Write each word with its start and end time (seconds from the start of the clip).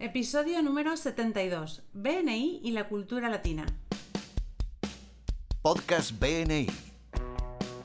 Episodio 0.00 0.62
número 0.62 0.96
72. 0.96 1.82
BNI 1.92 2.60
y 2.62 2.70
la 2.70 2.88
cultura 2.88 3.28
latina. 3.28 3.66
Podcast 5.60 6.12
BNI. 6.20 6.68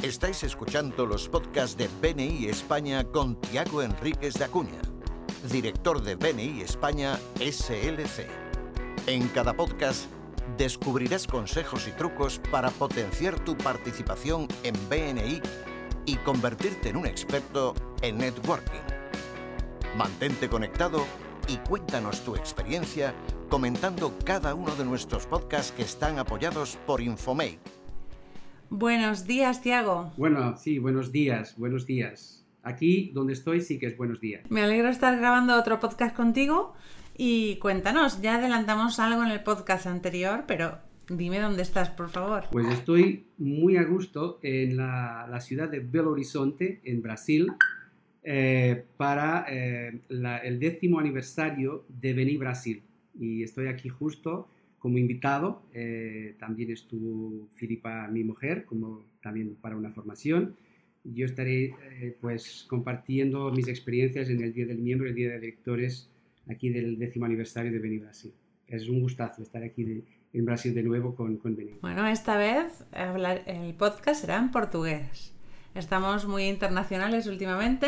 Estáis 0.04 0.44
escuchando 0.44 1.08
los 1.08 1.28
podcasts 1.28 1.76
de 1.76 1.90
BNI 2.04 2.46
España 2.46 3.04
con 3.04 3.42
Tiago 3.42 3.82
Enríquez 3.82 4.36
de 4.36 4.46
Acuña, 4.46 4.80
director 5.52 6.04
de 6.04 6.14
BNI 6.14 6.62
España 6.62 7.18
SLC. 7.40 8.28
En 9.08 9.28
cada 9.30 9.56
podcast 9.56 10.06
descubrirás 10.56 11.26
consejos 11.26 11.88
y 11.88 11.94
trucos 11.94 12.40
para 12.52 12.70
potenciar 12.70 13.44
tu 13.44 13.58
participación 13.58 14.48
en 14.62 14.76
BNI 14.88 15.42
y 16.06 16.18
convertirte 16.18 16.90
en 16.90 16.98
un 16.98 17.08
experto 17.08 17.74
en 18.04 18.20
networking. 18.20 18.82
Mantente 19.98 20.48
conectado 20.48 21.08
y 21.48 21.58
cuéntanos 21.58 22.22
tu 22.22 22.36
experiencia 22.36 23.14
comentando 23.50 24.14
cada 24.26 24.56
uno 24.56 24.76
de 24.76 24.86
nuestros 24.86 25.26
podcasts 25.26 25.72
que 25.72 25.84
están 25.84 26.20
apoyados 26.20 26.78
por 26.86 27.02
Infomake. 27.02 27.60
Buenos 28.70 29.28
días, 29.28 29.62
Tiago. 29.62 30.12
Bueno, 30.18 30.58
sí, 30.58 30.80
buenos 30.80 31.12
días, 31.12 31.56
buenos 31.58 31.86
días. 31.86 32.46
Aquí 32.64 33.12
donde 33.14 33.34
estoy 33.34 33.62
sí 33.62 33.78
que 33.78 33.88
es 33.88 33.98
buenos 33.98 34.20
días. 34.20 34.50
Me 34.50 34.64
alegro 34.64 34.88
de 34.88 34.94
estar 34.94 35.18
grabando 35.18 35.56
otro 35.56 35.80
podcast 35.80 36.16
contigo 36.16 36.74
y 37.16 37.58
cuéntanos, 37.58 38.22
ya 38.22 38.36
adelantamos 38.36 39.00
algo 39.00 39.24
en 39.24 39.30
el 39.30 39.44
podcast 39.44 39.86
anterior, 39.86 40.46
pero 40.48 40.80
dime 41.10 41.40
dónde 41.40 41.62
estás, 41.62 41.90
por 41.90 42.10
favor. 42.10 42.46
Pues 42.52 42.68
estoy 42.70 43.28
muy 43.38 43.78
a 43.78 43.84
gusto 43.84 44.40
en 44.42 44.78
la, 44.78 45.28
la 45.30 45.42
ciudad 45.42 45.70
de 45.70 45.80
Belo 45.80 46.12
Horizonte, 46.12 46.82
en 46.86 47.02
Brasil, 47.02 47.52
eh, 48.24 48.84
para 48.98 49.46
eh, 49.50 50.00
la- 50.10 50.38
el 50.40 50.60
décimo 50.60 51.00
aniversario 51.00 51.86
de 51.90 52.14
Vení 52.14 52.38
Brasil. 52.38 52.82
Y 53.20 53.44
estoy 53.44 53.68
aquí 53.68 53.90
justo 53.90 54.48
como 54.80 54.98
invitado. 54.98 55.62
eh, 55.74 56.36
también 56.40 56.72
estuvo 56.72 57.48
Filipa, 57.56 58.08
mi 58.08 58.24
mujer, 58.24 58.66
como 58.66 59.04
también 59.22 59.56
para 59.62 59.76
una 59.78 59.92
formación. 59.92 60.56
Yo 61.06 61.26
estaré 61.26 61.66
eh, 61.66 62.18
pues 62.22 62.66
compartiendo 62.70 63.52
mis 63.52 63.68
experiencias 63.68 64.30
en 64.30 64.42
el 64.42 64.54
Día 64.54 64.66
del 64.66 64.78
Miembro 64.80 65.08
y 65.08 65.10
el 65.12 65.16
Día 65.16 65.30
de 65.32 65.40
Directores 65.40 66.10
aquí 66.50 66.70
del 66.70 66.98
décimo 66.98 67.26
aniversario 67.26 67.72
de 67.72 67.80
Vení 67.80 67.98
Brasil. 68.00 68.32
Es 68.68 68.88
un 68.90 69.02
gustazo 69.02 69.42
estar 69.44 69.64
aquí 69.64 69.84
de- 69.84 70.04
en 70.34 70.46
Brasil 70.46 70.74
de 70.74 70.82
nuevo 70.84 71.14
con, 71.16 71.38
con 71.38 71.56
Vení. 71.56 71.72
Bueno, 71.82 72.08
esta 72.08 72.38
vez 72.38 72.84
hablar- 72.94 73.44
el 73.46 73.74
podcast 73.76 74.22
será 74.22 74.38
en 74.40 74.50
portugués. 74.52 75.34
Estamos 75.76 76.26
muy 76.28 76.44
internacionales 76.46 77.28
últimamente 77.28 77.88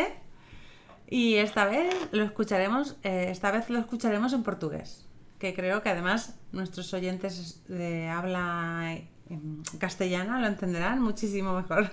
y 1.10 1.36
esta 1.36 1.66
vez 1.66 1.94
lo 2.12 2.24
escucharemos, 2.24 2.98
eh, 3.04 3.28
esta 3.30 3.52
vez 3.52 3.70
lo 3.70 3.80
escucharemos 3.80 4.34
en 4.34 4.44
portugués, 4.44 5.08
que 5.40 5.54
creo 5.54 5.82
que 5.84 5.90
además 5.90 6.40
nuestros 6.52 6.94
oyentes 6.94 7.64
de 7.68 8.08
habla 8.08 8.98
em, 9.30 9.62
castellana 9.80 10.40
lo 10.40 10.48
entenderán 10.48 11.02
muchísimo 11.02 11.56
mejor. 11.56 11.92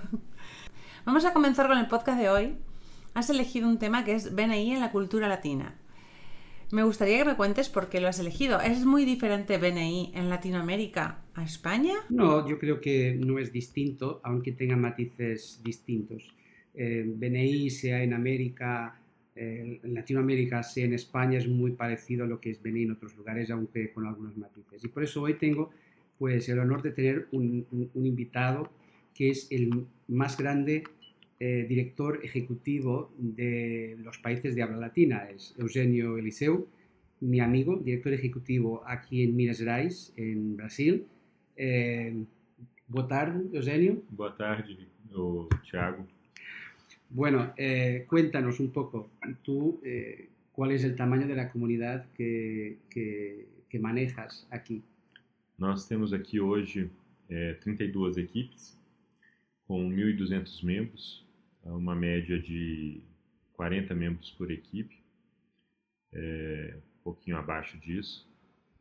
Vamos 1.04 1.24
a 1.24 1.32
comenzar 1.32 1.66
con 1.68 1.78
el 1.78 1.88
podcast 1.88 2.18
de 2.18 2.30
hoy. 2.30 2.56
Has 3.14 3.28
elegido 3.28 3.68
un 3.68 3.78
tema 3.78 4.04
que 4.04 4.14
es 4.14 4.34
BNI 4.34 4.74
en 4.74 4.80
la 4.80 4.90
cultura 4.90 5.28
latina. 5.28 5.76
Me 6.70 6.84
gustaría 6.84 7.18
que 7.18 7.26
me 7.26 7.36
cuentes 7.36 7.68
por 7.68 7.90
qué 7.90 8.00
lo 8.00 8.08
has 8.08 8.18
elegido. 8.18 8.58
¿Es 8.60 8.86
muy 8.86 9.04
diferente 9.04 9.58
BNI 9.58 10.12
en 10.14 10.30
Latinoamérica 10.30 11.22
a 11.34 11.44
España? 11.44 11.92
No, 12.08 12.48
yo 12.48 12.58
creo 12.58 12.80
que 12.80 13.14
no 13.14 13.38
es 13.38 13.52
distinto, 13.52 14.22
aunque 14.24 14.52
tenga 14.52 14.74
matices 14.74 15.60
distintos. 15.62 16.34
Eh, 16.72 17.04
BNI, 17.06 17.68
sea 17.68 18.02
en 18.02 18.14
América, 18.14 19.01
en 19.34 19.94
Latinoamérica, 19.94 20.62
sea 20.62 20.84
en 20.84 20.92
España, 20.94 21.38
es 21.38 21.48
muy 21.48 21.72
parecido 21.72 22.24
a 22.24 22.26
lo 22.26 22.40
que 22.40 22.50
es 22.50 22.62
BNI 22.62 22.82
en 22.84 22.90
otros 22.92 23.16
lugares, 23.16 23.50
aunque 23.50 23.92
con 23.92 24.06
algunos 24.06 24.36
matices. 24.36 24.84
Y 24.84 24.88
por 24.88 25.02
eso 25.04 25.22
hoy 25.22 25.34
tengo 25.34 25.70
pues, 26.18 26.48
el 26.48 26.58
honor 26.58 26.82
de 26.82 26.90
tener 26.92 27.28
un, 27.32 27.66
un- 27.72 27.90
un 27.94 28.06
invitado 28.06 28.70
que 29.14 29.30
es 29.30 29.48
el 29.50 29.86
más 30.08 30.36
grande 30.38 30.84
eh, 31.40 31.66
director 31.68 32.20
ejecutivo 32.22 33.10
de 33.18 33.96
los 34.02 34.18
países 34.18 34.54
de 34.54 34.62
habla 34.62 34.76
latina. 34.76 35.28
Es 35.28 35.54
Eugenio 35.58 36.16
Eliseu, 36.18 36.68
mi 37.20 37.40
amigo, 37.40 37.76
director 37.76 38.12
ejecutivo 38.12 38.82
aquí 38.86 39.22
en 39.24 39.34
Minas 39.36 39.58
Gerais, 39.58 40.12
en 40.16 40.56
Brasil. 40.56 41.04
Eh, 41.56 42.14
boa 42.86 43.06
tarde, 43.08 43.44
Eugenio. 43.52 44.02
Boa 44.10 44.34
tarde, 44.36 44.88
Thiago. 45.68 46.06
Bueno, 47.14 47.52
eh, 47.56 48.06
cuéntanos 48.08 48.58
un 48.60 48.70
poco, 48.70 49.10
tú, 49.42 49.80
eh, 49.84 50.28
cuál 50.52 50.72
es 50.72 50.82
el 50.84 50.96
tamaño 50.96 51.26
de 51.26 51.34
la 51.34 51.50
comunidad 51.50 52.10
que, 52.14 52.78
que- 52.90 53.48
que 53.68 53.78
manejas 53.78 54.46
aquí. 54.50 54.82
Nós 55.58 55.86
temos 55.86 56.12
aqui 56.12 56.40
hoje 56.40 56.90
é, 57.28 57.54
32 57.54 58.16
equipes, 58.18 58.78
com 59.66 59.88
1.200 59.88 60.62
membros, 60.64 61.24
uma 61.64 61.94
média 61.94 62.38
de 62.38 63.00
40 63.54 63.94
membros 63.94 64.30
por 64.32 64.50
equipe, 64.50 64.94
é, 66.12 66.74
um 66.76 67.02
pouquinho 67.04 67.36
abaixo 67.38 67.78
disso. 67.78 68.26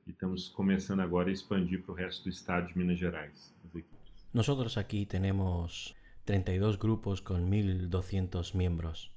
E 0.07 0.11
estamos 0.11 0.49
começando 0.49 1.01
agora 1.01 1.29
a 1.29 1.31
expandir 1.31 1.81
para 1.83 1.91
o 1.91 1.95
resto 1.95 2.23
do 2.23 2.29
estado 2.29 2.67
de 2.67 2.77
Minas 2.77 2.97
Gerais, 2.97 3.53
as 3.63 3.75
equipes. 3.75 4.25
Nosotros 4.33 4.77
aquí 4.77 5.05
tenemos 5.05 5.95
32 6.25 6.77
grupos 6.77 7.21
con 7.21 7.49
1.200 7.49 8.53
miembros, 8.53 9.11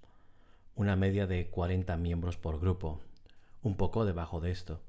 una 0.74 0.96
media 0.96 1.26
de 1.26 1.48
40 1.48 1.96
miembros 1.98 2.38
por 2.38 2.60
grupo, 2.60 3.00
un 3.62 3.76
poco 3.76 4.06
debajo 4.06 4.40
de 4.40 4.50
esto. 4.50 4.80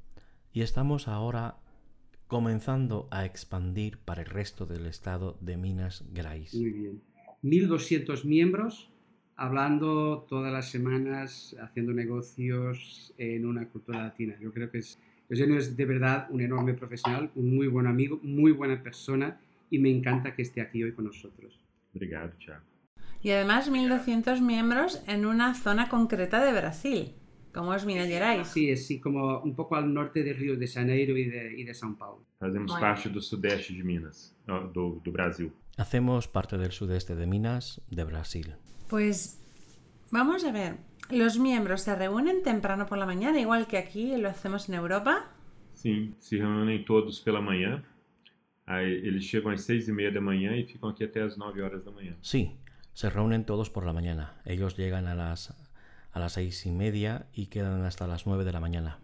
Y 0.54 0.62
estamos 0.62 1.10
ahora 1.10 1.58
comenzando 2.28 3.08
a 3.12 3.26
expandir 3.26 3.98
para 3.98 4.22
el 4.22 4.28
resto 4.28 4.66
del 4.66 4.86
estado 4.86 5.38
de 5.42 5.58
Minas 5.58 6.06
Gerais. 6.14 6.54
Muy 6.56 6.72
bien. 6.72 7.02
1.200 7.44 8.24
miembros, 8.24 8.90
hablando 9.36 10.26
todas 10.30 10.52
las 10.52 10.72
semanas, 10.72 11.56
haciendo 11.62 11.94
negocios 11.94 13.14
en 13.18 13.46
una 13.46 13.68
cultura 13.68 14.02
latina. 14.02 14.36
Yo 14.42 14.54
creo 14.54 14.72
que 14.72 14.80
es, 14.80 14.98
Eugenio 15.30 15.60
es 15.60 15.76
de 15.76 15.86
verdad 15.86 16.28
un 16.32 16.42
enorme 16.42 16.74
profesional, 16.74 17.30
un 17.36 17.54
muy 17.54 17.68
buen 17.68 17.88
amigo, 17.88 18.20
muy 18.24 18.54
buena 18.54 18.82
persona 18.82 19.40
y 19.70 19.80
me 19.80 19.90
encanta 19.90 20.34
que 20.34 20.44
esté 20.44 20.62
aquí 20.62 20.82
hoy 20.82 20.94
con 20.94 21.06
nosotros. 21.06 21.60
Obrigado. 21.96 22.32
Y 23.22 23.32
además 23.32 23.72
1.200 23.72 24.42
miembros 24.42 25.02
en 25.08 25.26
una 25.26 25.56
zona 25.56 25.90
concreta 25.90 26.44
de 26.44 26.52
Brasil, 26.52 27.14
como 27.54 27.74
es 27.74 27.86
Minas 27.86 28.08
Gerais. 28.08 28.48
Sí, 28.48 28.70
es 28.70 28.86
sí, 28.86 29.00
como 29.00 29.40
un 29.40 29.56
poco 29.56 29.76
al 29.76 29.92
norte 29.92 30.24
de 30.24 30.34
Río 30.34 30.58
de 30.58 30.68
Janeiro 30.68 31.18
y 31.18 31.26
de, 31.26 31.60
y 31.60 31.64
de 31.64 31.74
São 31.74 31.98
Paulo. 31.98 32.26
Olha. 32.42 32.80
parte 32.80 33.10
do 33.10 33.22
sudeste 33.22 33.74
de 33.74 33.84
Minas, 33.84 34.36
do, 34.46 35.02
do 35.04 35.12
Brasil. 35.12 35.52
Hacemos 35.78 36.28
parte 36.28 36.58
del 36.58 36.72
sudeste 36.72 37.16
de 37.16 37.26
Minas, 37.26 37.82
de 37.90 38.04
Brasil. 38.04 38.56
Pues 38.90 39.42
vamos 40.12 40.44
a 40.44 40.52
ver, 40.52 40.78
los 41.10 41.40
miembros 41.40 41.82
se 41.82 41.96
reúnen 41.96 42.44
temprano 42.44 42.86
por 42.86 42.98
la 42.98 43.06
mañana, 43.06 43.40
igual 43.40 43.68
que 43.68 43.78
aquí 43.78 44.16
lo 44.18 44.30
hacemos 44.30 44.70
en 44.70 44.76
Europa. 44.76 45.32
Sim, 45.74 46.14
se 46.20 46.38
reúnem 46.38 46.84
todos 46.86 47.20
pela 47.20 47.42
manhã. 47.42 47.84
Aí 48.66 48.94
eles 49.08 49.24
chegam 49.24 49.52
às 49.52 49.62
seis 49.62 49.88
e 49.88 49.92
meia 49.92 50.12
da 50.12 50.20
manhã 50.20 50.56
e 50.56 50.66
ficam 50.66 50.90
aqui 50.90 51.04
até 51.04 51.22
às 51.22 51.38
nove 51.38 51.62
horas 51.62 51.86
da 51.86 51.92
manhã. 51.92 52.16
Sí, 52.22 52.58
se 52.94 53.10
reúnen 53.10 53.46
todos 53.46 53.70
por 53.70 53.86
la 53.86 53.94
mañana. 53.94 54.42
Ellos 54.46 54.76
llegan 54.76 55.08
a 55.08 55.14
las, 55.14 55.54
a 56.12 56.20
las 56.20 56.34
seis 56.34 56.66
y 56.66 56.72
media 56.72 57.28
y 57.34 57.48
quedan 57.48 57.84
hasta 57.84 58.08
las 58.08 58.26
nueve 58.26 58.44
de 58.44 58.52
la 58.52 58.60
mañana. 58.60 59.00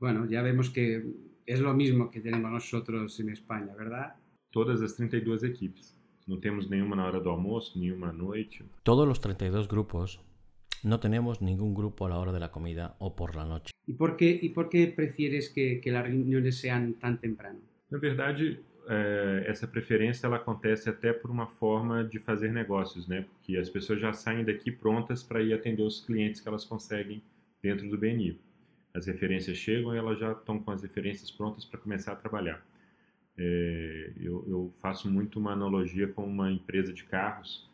Bueno, 0.00 0.24
ya 0.26 0.42
vemos 0.42 0.70
que 0.70 1.04
es 1.46 1.60
lo 1.60 1.74
mismo 1.74 2.10
que 2.10 2.20
tenemos 2.20 2.50
nosotros 2.50 3.18
en 3.20 3.28
España, 3.30 3.74
¿verdad? 3.74 4.14
Todas 4.50 4.80
as 4.80 4.96
32 4.96 5.44
equipes. 5.44 5.96
Não 6.26 6.38
temos 6.38 6.70
nenhuma 6.70 6.94
na 6.94 7.04
hora 7.04 7.20
do 7.20 7.30
almoço, 7.30 7.78
nenhuma 7.78 8.10
à 8.10 8.12
noite. 8.12 8.64
Todos 8.84 9.06
los 9.06 9.20
32 9.20 9.66
grupos 9.66 10.20
no 10.84 11.00
tenemos 11.00 11.40
ningún 11.42 11.74
grupo 11.74 12.06
a 12.06 12.08
la 12.08 12.18
hora 12.18 12.32
de 12.32 12.40
la 12.40 12.50
comida 12.50 12.96
o 12.98 13.14
por 13.14 13.34
la 13.34 13.44
noche. 13.44 13.72
¿Y 13.86 13.94
por 13.94 14.16
qué, 14.16 14.38
y 14.40 14.50
por 14.50 14.68
qué 14.68 14.86
prefieres 14.86 15.50
que, 15.50 15.80
que 15.80 15.90
las 15.90 16.04
reuniones 16.04 16.58
sean 16.58 16.94
tan 16.94 17.20
temprano? 17.20 17.60
Na 17.90 17.98
verdade, 17.98 18.60
eh, 18.88 19.44
essa 19.46 19.66
preferência 19.66 20.26
ela 20.26 20.36
acontece 20.36 20.88
até 20.88 21.12
por 21.12 21.30
uma 21.30 21.46
forma 21.46 22.04
de 22.04 22.18
fazer 22.18 22.52
negócios, 22.52 23.06
né? 23.06 23.22
Porque 23.22 23.56
as 23.56 23.70
pessoas 23.70 24.00
já 24.00 24.12
saem 24.12 24.44
daqui 24.44 24.70
prontas 24.70 25.22
para 25.22 25.42
ir 25.42 25.52
atender 25.52 25.82
os 25.82 26.04
clientes 26.04 26.40
que 26.40 26.48
elas 26.48 26.64
conseguem 26.64 27.22
dentro 27.62 27.88
do 27.88 27.98
BNI. 27.98 28.38
As 28.94 29.06
referências 29.06 29.56
chegam 29.56 29.94
e 29.94 29.98
elas 29.98 30.18
já 30.18 30.32
estão 30.32 30.58
com 30.58 30.70
as 30.70 30.82
referências 30.82 31.30
prontas 31.30 31.64
para 31.64 31.80
começar 31.80 32.12
a 32.12 32.16
trabalhar. 32.16 32.64
É, 33.38 34.12
eu, 34.20 34.44
eu 34.48 34.74
faço 34.78 35.10
muito 35.10 35.38
uma 35.38 35.52
analogia 35.52 36.08
com 36.08 36.24
uma 36.24 36.50
empresa 36.50 36.92
de 36.92 37.04
carros. 37.04 37.70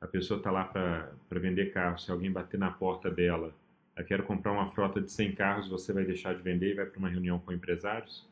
A 0.00 0.06
pessoa 0.06 0.38
está 0.38 0.50
lá 0.50 0.64
para 0.64 1.10
vender 1.32 1.72
carros. 1.72 2.04
Se 2.04 2.10
alguém 2.10 2.30
bater 2.30 2.58
na 2.58 2.70
porta 2.70 3.10
dela, 3.10 3.54
eu 3.96 4.04
quero 4.04 4.22
comprar 4.24 4.52
uma 4.52 4.68
frota 4.68 5.00
de 5.00 5.10
100 5.10 5.34
carros, 5.34 5.68
você 5.68 5.92
vai 5.92 6.04
deixar 6.04 6.34
de 6.34 6.42
vender 6.42 6.72
e 6.72 6.74
vai 6.74 6.86
para 6.86 6.98
uma 6.98 7.08
reunião 7.08 7.38
com 7.38 7.52
empresários? 7.52 8.26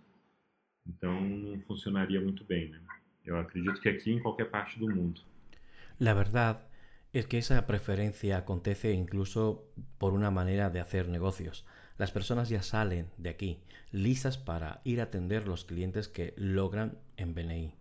Então 0.86 1.62
funcionaria 1.66 2.20
muito 2.20 2.44
bem, 2.44 2.70
né? 2.70 2.80
Eu 3.24 3.38
acredito 3.38 3.80
que 3.80 3.88
aqui 3.88 4.12
em 4.12 4.20
qualquer 4.20 4.50
parte 4.50 4.78
do 4.78 4.88
mundo. 4.88 5.20
La 5.98 6.12
verdad 6.12 6.66
es 7.12 7.26
que 7.26 7.38
esa 7.38 7.66
preferencia 7.66 8.36
acontece 8.36 8.92
incluso 8.92 9.64
por 9.98 10.12
una 10.12 10.30
manera 10.30 10.68
de 10.68 10.80
hacer 10.80 11.08
negocios. 11.08 11.64
Las 11.96 12.10
personas 12.10 12.48
ya 12.48 12.62
salen 12.62 13.08
de 13.16 13.30
aquí 13.30 13.60
listas 13.92 14.36
para 14.36 14.80
ir 14.84 15.00
a 15.00 15.04
atender 15.04 15.46
los 15.46 15.64
clientes 15.64 16.08
que 16.08 16.34
logran 16.36 16.98
en 17.16 17.34
BNI. 17.34 17.74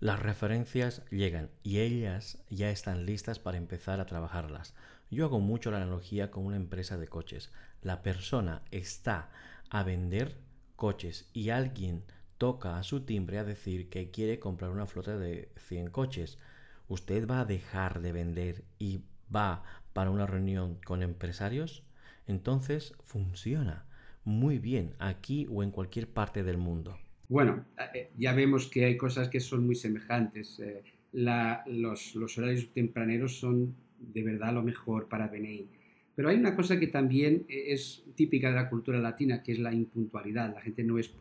Las 0.00 0.20
referencias 0.20 1.02
llegan 1.10 1.50
y 1.62 1.78
ellas 1.78 2.44
ya 2.50 2.70
están 2.70 3.06
listas 3.06 3.38
para 3.38 3.56
empezar 3.56 4.00
a 4.00 4.06
trabajarlas. 4.06 4.74
Yo 5.10 5.24
hago 5.24 5.40
mucho 5.40 5.70
la 5.70 5.78
analogía 5.78 6.30
con 6.30 6.44
una 6.44 6.56
empresa 6.56 6.98
de 6.98 7.08
coches. 7.08 7.52
La 7.82 8.02
persona 8.02 8.62
está 8.70 9.30
a 9.70 9.82
vender 9.82 10.36
coches 10.82 11.30
y 11.32 11.50
alguien 11.50 12.02
toca 12.38 12.76
a 12.76 12.82
su 12.82 13.04
timbre 13.04 13.38
a 13.38 13.44
decir 13.44 13.88
que 13.88 14.10
quiere 14.10 14.40
comprar 14.40 14.72
una 14.72 14.86
flota 14.86 15.16
de 15.16 15.48
100 15.68 15.90
coches. 15.90 16.40
¿Usted 16.88 17.28
va 17.28 17.38
a 17.38 17.44
dejar 17.44 18.00
de 18.00 18.10
vender 18.10 18.64
y 18.80 19.02
va 19.32 19.62
para 19.92 20.10
una 20.10 20.26
reunión 20.26 20.80
con 20.84 21.04
empresarios? 21.04 21.84
Entonces 22.26 22.94
funciona 23.04 23.84
muy 24.24 24.58
bien 24.58 24.96
aquí 24.98 25.46
o 25.48 25.62
en 25.62 25.70
cualquier 25.70 26.08
parte 26.08 26.42
del 26.42 26.58
mundo. 26.58 26.98
Bueno, 27.28 27.64
eh, 27.94 28.10
ya 28.18 28.32
vemos 28.32 28.66
que 28.66 28.84
hay 28.84 28.96
cosas 28.96 29.28
que 29.28 29.38
son 29.38 29.64
muy 29.64 29.76
semejantes. 29.76 30.58
Eh, 30.58 30.82
los, 31.12 32.16
horarios 32.36 32.72
tempraneros 32.72 33.38
son 33.38 33.76
de 34.00 34.24
verdad 34.24 34.52
lo 34.52 34.64
mejor 34.64 35.08
para 35.08 35.28
BNI. 35.28 35.68
Pero 36.14 36.28
hay 36.28 36.36
una 36.36 36.54
cosa 36.54 36.78
que 36.78 36.88
también 36.88 37.44
es 37.48 38.04
típica 38.14 38.50
de 38.50 38.56
la 38.56 38.68
cultura 38.68 38.98
latina, 38.98 39.42
que 39.42 39.52
es 39.52 39.58
la 39.58 39.72
impuntualidad. 39.72 40.54
La 40.54 40.60
gente 40.60 40.84
no 40.84 40.98
es, 40.98 41.14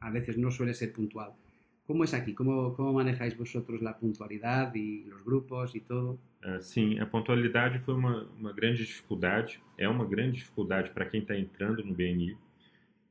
a 0.00 0.10
veces 0.10 0.36
no 0.36 0.50
suele 0.50 0.74
ser 0.74 0.92
puntual. 0.92 1.32
¿Cómo 1.86 2.04
es 2.04 2.14
aquí? 2.14 2.34
¿Cómo, 2.34 2.74
cómo 2.74 2.92
manejáis 2.92 3.36
vosotros 3.36 3.82
la 3.82 3.98
puntualidade 3.98 4.78
e 4.78 5.12
os 5.12 5.24
grupos 5.24 5.74
e 5.74 5.80
tudo? 5.80 6.20
Uh, 6.44 6.62
sim, 6.62 7.00
a 7.00 7.06
pontualidade 7.06 7.80
foi 7.80 7.94
uma 7.94 8.52
grande 8.52 8.86
dificuldade, 8.86 9.60
é 9.76 9.88
uma 9.88 10.06
grande 10.06 10.38
dificuldade 10.38 10.90
para 10.90 11.04
quem 11.06 11.20
está 11.20 11.36
entrando 11.36 11.84
no 11.84 11.92
BNI. 11.92 12.36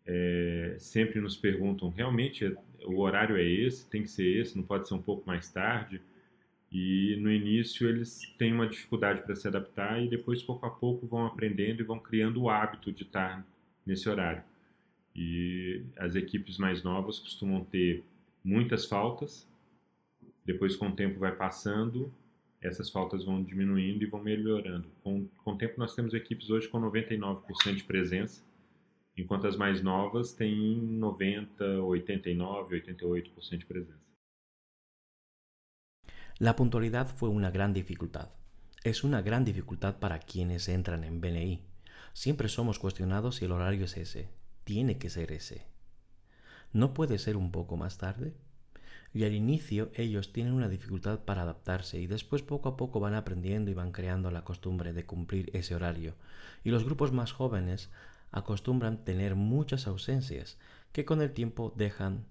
É, 0.05 0.75
sempre 0.79 1.19
nos 1.19 1.37
perguntam, 1.37 1.89
realmente 1.89 2.55
o 2.85 3.01
horário 3.01 3.37
é 3.37 3.43
esse, 3.43 3.87
tem 3.87 4.01
que 4.01 4.09
ser 4.09 4.25
esse, 4.39 4.55
não 4.55 4.63
pode 4.63 4.87
ser 4.87 4.93
um 4.93 5.01
pouco 5.01 5.27
mais 5.27 5.51
tarde. 5.51 6.01
E 6.71 7.15
no 7.19 7.31
início 7.31 7.87
eles 7.87 8.21
têm 8.37 8.53
uma 8.53 8.67
dificuldade 8.67 9.23
para 9.23 9.35
se 9.35 9.47
adaptar 9.47 10.01
e 10.01 10.07
depois, 10.07 10.43
pouco 10.43 10.65
a 10.65 10.69
pouco, 10.69 11.07
vão 11.07 11.25
aprendendo 11.25 11.81
e 11.81 11.85
vão 11.85 11.99
criando 11.99 12.41
o 12.43 12.49
hábito 12.49 12.91
de 12.91 13.03
estar 13.03 13.45
nesse 13.85 14.07
horário. 14.07 14.43
E 15.15 15.83
as 15.97 16.15
equipes 16.15 16.57
mais 16.57 16.83
novas 16.83 17.17
costumam 17.19 17.63
ter 17.63 18.03
muitas 18.43 18.85
faltas, 18.85 19.47
depois, 20.45 20.75
com 20.75 20.87
o 20.87 20.95
tempo 20.95 21.19
vai 21.19 21.35
passando, 21.35 22.11
essas 22.61 22.89
faltas 22.89 23.23
vão 23.23 23.43
diminuindo 23.43 24.03
e 24.03 24.07
vão 24.07 24.21
melhorando. 24.21 24.87
Com, 25.03 25.27
com 25.43 25.51
o 25.53 25.57
tempo, 25.57 25.75
nós 25.77 25.93
temos 25.93 26.13
equipes 26.13 26.49
hoje 26.49 26.67
com 26.67 26.81
99% 26.81 27.75
de 27.75 27.83
presença, 27.83 28.43
enquanto 29.15 29.45
as 29.45 29.55
mais 29.55 29.81
novas 29.81 30.33
têm 30.33 30.75
90, 30.75 31.83
89, 31.83 32.81
88% 32.81 33.57
de 33.57 33.65
presença. 33.65 34.08
La 36.39 36.55
puntualidad 36.55 37.09
fue 37.13 37.27
una 37.27 37.51
gran 37.51 37.73
dificultad. 37.73 38.29
Es 38.85 39.03
una 39.03 39.21
gran 39.21 39.43
dificultad 39.43 39.97
para 39.97 40.19
quienes 40.19 40.69
entran 40.69 41.03
en 41.03 41.19
BNI. 41.19 41.65
Siempre 42.13 42.47
somos 42.47 42.79
cuestionados 42.79 43.35
si 43.35 43.45
el 43.45 43.51
horario 43.51 43.83
es 43.83 43.97
ese. 43.97 44.29
Tiene 44.63 44.97
que 44.97 45.09
ser 45.09 45.33
ese. 45.33 45.65
¿No 46.71 46.93
puede 46.93 47.17
ser 47.17 47.35
un 47.35 47.51
poco 47.51 47.75
más 47.75 47.97
tarde? 47.97 48.33
Y 49.13 49.25
al 49.25 49.33
inicio 49.33 49.91
ellos 49.95 50.31
tienen 50.31 50.53
una 50.53 50.69
dificultad 50.69 51.19
para 51.25 51.41
adaptarse 51.41 51.99
y 51.99 52.07
después 52.07 52.41
poco 52.41 52.69
a 52.69 52.77
poco 52.77 53.01
van 53.01 53.15
aprendiendo 53.15 53.69
y 53.69 53.73
van 53.73 53.91
creando 53.91 54.31
la 54.31 54.45
costumbre 54.45 54.93
de 54.93 55.05
cumplir 55.05 55.49
ese 55.51 55.75
horario. 55.75 56.15
Y 56.63 56.69
los 56.69 56.85
grupos 56.85 57.11
más 57.11 57.33
jóvenes 57.33 57.89
acostumbran 58.31 59.03
tener 59.03 59.35
muchas 59.35 59.87
ausencias 59.87 60.57
que 60.93 61.03
con 61.03 61.21
el 61.21 61.33
tiempo 61.33 61.73
dejan 61.75 62.23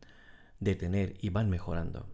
de 0.60 0.76
tener 0.76 1.18
y 1.20 1.28
van 1.28 1.50
mejorando. 1.50 2.06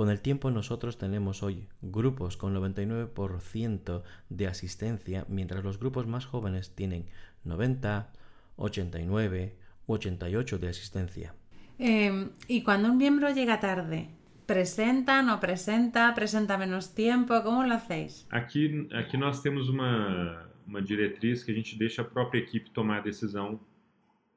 Con 0.00 0.08
el 0.08 0.22
tiempo 0.22 0.50
nosotros 0.50 0.96
tenemos 0.96 1.42
hoy 1.42 1.68
grupos 1.82 2.38
con 2.38 2.56
99% 2.56 4.02
de 4.30 4.46
asistencia, 4.46 5.26
mientras 5.28 5.62
los 5.62 5.78
grupos 5.78 6.06
más 6.06 6.24
jóvenes 6.24 6.74
tienen 6.74 7.04
90, 7.44 8.10
89 8.56 9.56
u 9.86 9.92
88 9.92 10.58
de 10.58 10.68
asistencia. 10.70 11.34
Eh, 11.78 12.30
y 12.48 12.62
cuando 12.62 12.90
un 12.90 12.96
miembro 12.96 13.28
llega 13.28 13.60
tarde, 13.60 14.08
¿presenta, 14.46 15.20
no 15.20 15.38
presenta, 15.38 16.14
presenta 16.14 16.56
menos 16.56 16.94
tiempo? 16.94 17.42
¿Cómo 17.42 17.62
lo 17.62 17.74
hacéis? 17.74 18.26
Aqui, 18.30 18.88
aqui 18.94 19.18
nós 19.18 19.42
temos 19.42 19.68
uma, 19.68 20.48
uma 20.66 20.80
diretriz 20.80 21.44
que 21.44 21.52
a 21.52 21.54
gente 21.54 21.78
deixa 21.78 22.00
a 22.00 22.06
própria 22.06 22.40
equipe 22.40 22.70
tomar 22.70 23.00
a 23.00 23.02
decisão, 23.02 23.60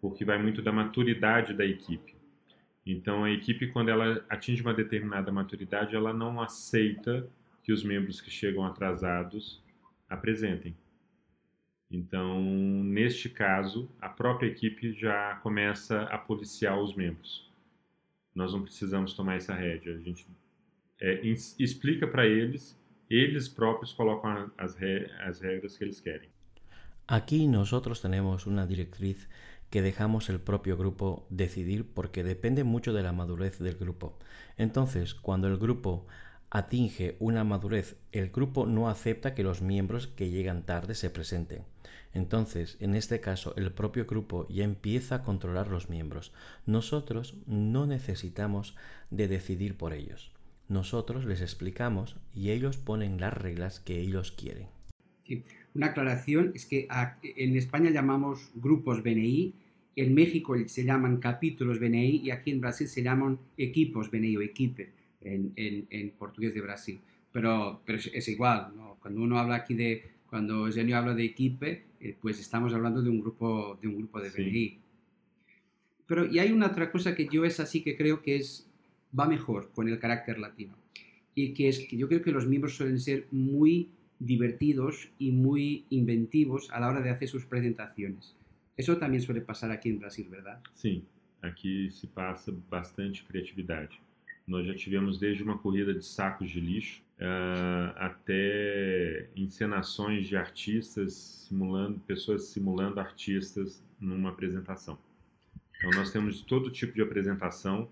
porque 0.01 0.25
vai 0.25 0.37
muito 0.43 0.61
da 0.61 0.73
maturidade 0.73 1.53
da 1.53 1.63
equipe. 1.63 2.21
Então, 2.85 3.23
a 3.23 3.31
equipe, 3.31 3.67
quando 3.67 3.89
ela 3.89 4.25
atinge 4.29 4.61
uma 4.61 4.73
determinada 4.73 5.31
maturidade, 5.31 5.95
ela 5.95 6.13
não 6.13 6.41
aceita 6.41 7.27
que 7.63 7.71
os 7.71 7.83
membros 7.83 8.19
que 8.19 8.29
chegam 8.29 8.65
atrasados 8.65 9.63
apresentem. 10.09 10.75
Então, 11.89 12.41
neste 12.83 13.29
caso, 13.29 13.89
a 14.01 14.09
própria 14.09 14.47
equipe 14.47 14.93
já 14.93 15.35
começa 15.35 16.03
a 16.03 16.17
policiar 16.17 16.77
os 16.79 16.95
membros. 16.95 17.49
Nós 18.35 18.51
não 18.51 18.63
precisamos 18.63 19.13
tomar 19.13 19.35
essa 19.35 19.53
rédea. 19.53 19.95
A 19.95 19.99
gente 19.99 20.25
é, 20.99 21.21
explica 21.59 22.07
para 22.07 22.25
eles, 22.25 22.77
eles 23.09 23.47
próprios 23.47 23.93
colocam 23.93 24.51
as, 24.57 24.75
as 25.19 25.39
regras 25.39 25.77
que 25.77 25.83
eles 25.83 25.99
querem. 25.99 26.29
Aqui 27.07 27.47
nós 27.47 27.69
temos 28.01 28.45
uma 28.45 28.65
diretriz 28.65 29.27
que 29.73 29.81
dejamos 29.81 30.29
el 30.29 30.39
propio 30.39 30.77
grupo 30.77 31.25
decidir 31.31 31.83
porque 31.95 32.23
depende 32.23 32.63
mucho 32.63 32.93
de 32.93 33.01
la 33.01 33.11
madurez 33.11 33.57
del 33.57 33.73
grupo. 33.75 34.19
Entonces, 34.55 35.15
cuando 35.15 35.47
el 35.47 35.57
grupo 35.57 36.05
atinge 36.51 37.17
una 37.19 37.43
madurez, 37.43 37.95
el 38.11 38.29
grupo 38.29 38.67
no 38.67 38.87
acepta 38.87 39.33
que 39.33 39.41
los 39.41 39.63
miembros 39.63 40.05
que 40.05 40.29
llegan 40.29 40.61
tarde 40.61 40.93
se 40.93 41.09
presenten. 41.09 41.63
Entonces, 42.13 42.77
en 42.81 42.93
este 42.93 43.19
caso, 43.19 43.55
el 43.57 43.71
propio 43.71 44.05
grupo 44.05 44.47
ya 44.47 44.63
empieza 44.63 45.15
a 45.15 45.23
controlar 45.23 45.69
los 45.69 45.89
miembros. 45.89 46.33
Nosotros 46.67 47.33
no 47.47 47.87
necesitamos 47.87 48.75
de 49.09 49.27
decidir 49.27 49.75
por 49.75 49.93
ellos. 49.93 50.31
Nosotros 50.69 51.25
les 51.25 51.41
explicamos 51.41 52.15
y 52.35 52.51
ellos 52.51 52.77
ponen 52.77 53.19
las 53.19 53.33
reglas 53.33 53.79
que 53.79 53.99
ellos 53.99 54.31
quieren. 54.31 54.67
Una 55.73 55.87
aclaración 55.87 56.51
es 56.53 56.67
que 56.67 56.87
en 57.23 57.57
España 57.57 57.89
llamamos 57.89 58.51
grupos 58.53 59.01
BNI 59.01 59.62
en 59.95 60.13
México 60.13 60.55
se 60.65 60.83
llaman 60.83 61.17
capítulos 61.17 61.79
BNI 61.79 62.21
y 62.23 62.31
aquí 62.31 62.51
en 62.51 62.61
Brasil 62.61 62.87
se 62.87 63.03
llaman 63.03 63.37
equipos 63.57 64.09
BNI 64.09 64.37
o 64.37 64.41
equipe 64.41 64.91
en, 65.21 65.53
en, 65.55 66.09
portugués 66.11 66.53
de 66.53 66.61
Brasil. 66.61 66.99
Pero, 67.31 67.81
pero 67.85 67.97
es, 67.97 68.27
igual, 68.27 68.73
cuando 68.99 69.21
uno 69.21 69.39
habla 69.39 69.55
aquí 69.55 69.73
de, 69.73 70.03
cuando 70.29 70.67
Eugenio 70.67 70.97
habla 70.97 71.13
de 71.13 71.25
equipe, 71.25 71.83
eh, 71.99 72.15
pues 72.19 72.39
estamos 72.39 72.73
hablando 72.73 73.01
de 73.01 73.09
un 73.09 73.21
grupo 73.21 73.77
de, 73.81 73.87
un 73.87 73.97
grupo 73.97 74.19
de 74.19 74.29
BNI. 74.29 74.79
Pero 76.05 76.25
y 76.25 76.39
hay 76.39 76.51
una 76.51 76.67
otra 76.67 76.91
cosa 76.91 77.15
que 77.15 77.27
yo 77.27 77.45
es 77.45 77.59
así 77.59 77.81
que 77.81 77.95
creo 77.95 78.21
que 78.21 78.35
es, 78.35 78.67
va 79.17 79.27
mejor 79.27 79.71
con 79.73 79.87
el 79.87 79.99
carácter 79.99 80.39
latino. 80.39 80.75
Y 81.35 81.53
que 81.53 81.69
es 81.69 81.79
que 81.79 81.97
yo 81.97 82.07
creo 82.07 82.21
que 82.21 82.31
los 82.31 82.47
miembros 82.47 82.75
suelen 82.75 82.99
ser 82.99 83.25
muy 83.31 83.89
divertidos 84.19 85.09
y 85.17 85.31
muy 85.31 85.85
inventivos 85.89 86.69
a 86.71 86.79
la 86.79 86.89
hora 86.89 87.01
de 87.01 87.09
hacer 87.09 87.27
sus 87.27 87.45
presentaciones. 87.45 88.35
Isso 88.77 88.95
também 88.95 89.19
suele 89.19 89.41
passar 89.41 89.69
aqui 89.71 89.91
no 89.91 89.99
Brasil, 89.99 90.27
verdade? 90.29 90.61
Sim, 90.73 91.05
aqui 91.41 91.89
se 91.91 92.07
passa 92.07 92.51
bastante 92.69 93.23
criatividade. 93.23 94.01
Nós 94.45 94.65
já 94.65 94.73
tivemos 94.73 95.17
desde 95.17 95.43
uma 95.43 95.57
corrida 95.57 95.93
de 95.93 96.03
sacos 96.03 96.49
de 96.49 96.59
lixo 96.59 97.01
uh, 97.19 97.93
até 97.95 99.29
encenações 99.35 100.27
de 100.27 100.35
artistas 100.35 101.13
simulando, 101.13 101.99
pessoas 102.01 102.45
simulando 102.45 102.99
artistas 102.99 103.83
numa 103.99 104.29
apresentação. 104.29 104.97
Então 105.77 105.91
nós 105.91 106.11
temos 106.11 106.41
todo 106.41 106.71
tipo 106.71 106.93
de 106.93 107.01
apresentação 107.01 107.89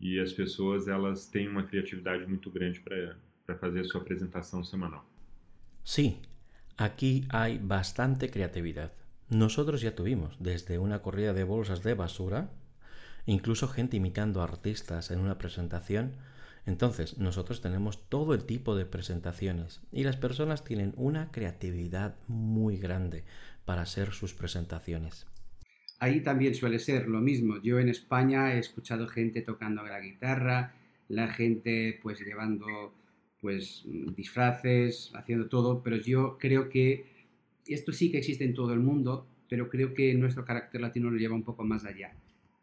e 0.00 0.20
as 0.20 0.32
pessoas 0.32 0.86
elas 0.86 1.26
têm 1.26 1.48
uma 1.48 1.62
criatividade 1.62 2.26
muito 2.26 2.50
grande 2.50 2.80
para 2.80 3.56
fazer 3.56 3.80
a 3.80 3.84
sua 3.84 4.00
apresentação 4.00 4.62
semanal. 4.62 5.04
Sim, 5.84 6.20
aqui 6.76 7.24
há 7.28 7.48
bastante 7.58 8.28
criatividade. 8.28 9.03
Nosotros 9.30 9.80
ya 9.80 9.94
tuvimos 9.94 10.36
desde 10.38 10.78
una 10.78 11.00
corrida 11.00 11.32
de 11.32 11.44
bolsas 11.44 11.82
de 11.82 11.94
basura, 11.94 12.50
incluso 13.26 13.68
gente 13.68 13.96
imitando 13.96 14.42
artistas 14.42 15.10
en 15.10 15.20
una 15.20 15.38
presentación. 15.38 16.12
Entonces, 16.66 17.18
nosotros 17.18 17.60
tenemos 17.60 18.08
todo 18.08 18.34
el 18.34 18.44
tipo 18.44 18.76
de 18.76 18.86
presentaciones 18.86 19.80
y 19.92 20.04
las 20.04 20.16
personas 20.16 20.64
tienen 20.64 20.92
una 20.96 21.30
creatividad 21.30 22.16
muy 22.28 22.76
grande 22.76 23.24
para 23.64 23.82
hacer 23.82 24.12
sus 24.12 24.34
presentaciones. 24.34 25.26
Ahí 26.00 26.20
también 26.20 26.54
suele 26.54 26.78
ser 26.78 27.08
lo 27.08 27.20
mismo. 27.20 27.62
Yo 27.62 27.78
en 27.78 27.88
España 27.88 28.54
he 28.54 28.58
escuchado 28.58 29.08
gente 29.08 29.42
tocando 29.42 29.82
la 29.82 30.00
guitarra, 30.00 30.74
la 31.08 31.28
gente 31.28 31.98
pues 32.02 32.20
llevando 32.20 32.94
pues 33.40 33.84
disfraces, 34.16 35.10
haciendo 35.14 35.48
todo, 35.48 35.82
pero 35.82 35.96
yo 35.96 36.38
creo 36.38 36.68
que 36.68 37.13
esto 37.66 37.92
sí 37.92 38.10
que 38.10 38.18
existe 38.18 38.44
en 38.44 38.54
todo 38.54 38.72
el 38.72 38.80
mundo, 38.80 39.26
pero 39.48 39.68
creo 39.70 39.94
que 39.94 40.14
nuestro 40.14 40.44
carácter 40.44 40.80
latino 40.80 41.10
lo 41.10 41.16
lleva 41.16 41.34
un 41.34 41.44
poco 41.44 41.64
más 41.64 41.84
allá. 41.84 42.12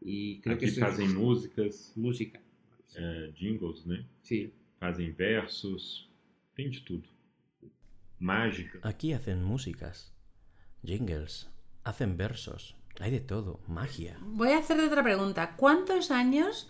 Y 0.01 0.39
creo 0.41 0.55
Aqui 0.55 0.65
que 0.65 0.71
es 0.71 1.13
músicas, 1.15 1.93
música. 1.95 2.39
é, 2.97 3.31
jingles, 3.37 3.85
né? 3.85 4.05
Sí, 4.21 4.51
Fazem 4.79 5.13
versos, 5.15 6.09
tem 6.55 6.69
de 6.71 6.79
tudo. 6.81 7.07
Mágica. 8.19 8.79
Aquí 8.83 9.13
hacen 9.13 9.43
músicas, 9.43 10.11
jingles, 10.83 11.49
hacen 11.83 12.17
versos, 12.17 12.75
hay 12.99 13.11
de 13.11 13.19
todo, 13.19 13.59
magia. 13.67 14.17
Voy 14.21 14.49
a 14.49 14.57
hacerte 14.59 14.83
otra 14.85 15.03
pregunta. 15.03 15.55
¿Cuántos 15.55 16.11
años 16.11 16.69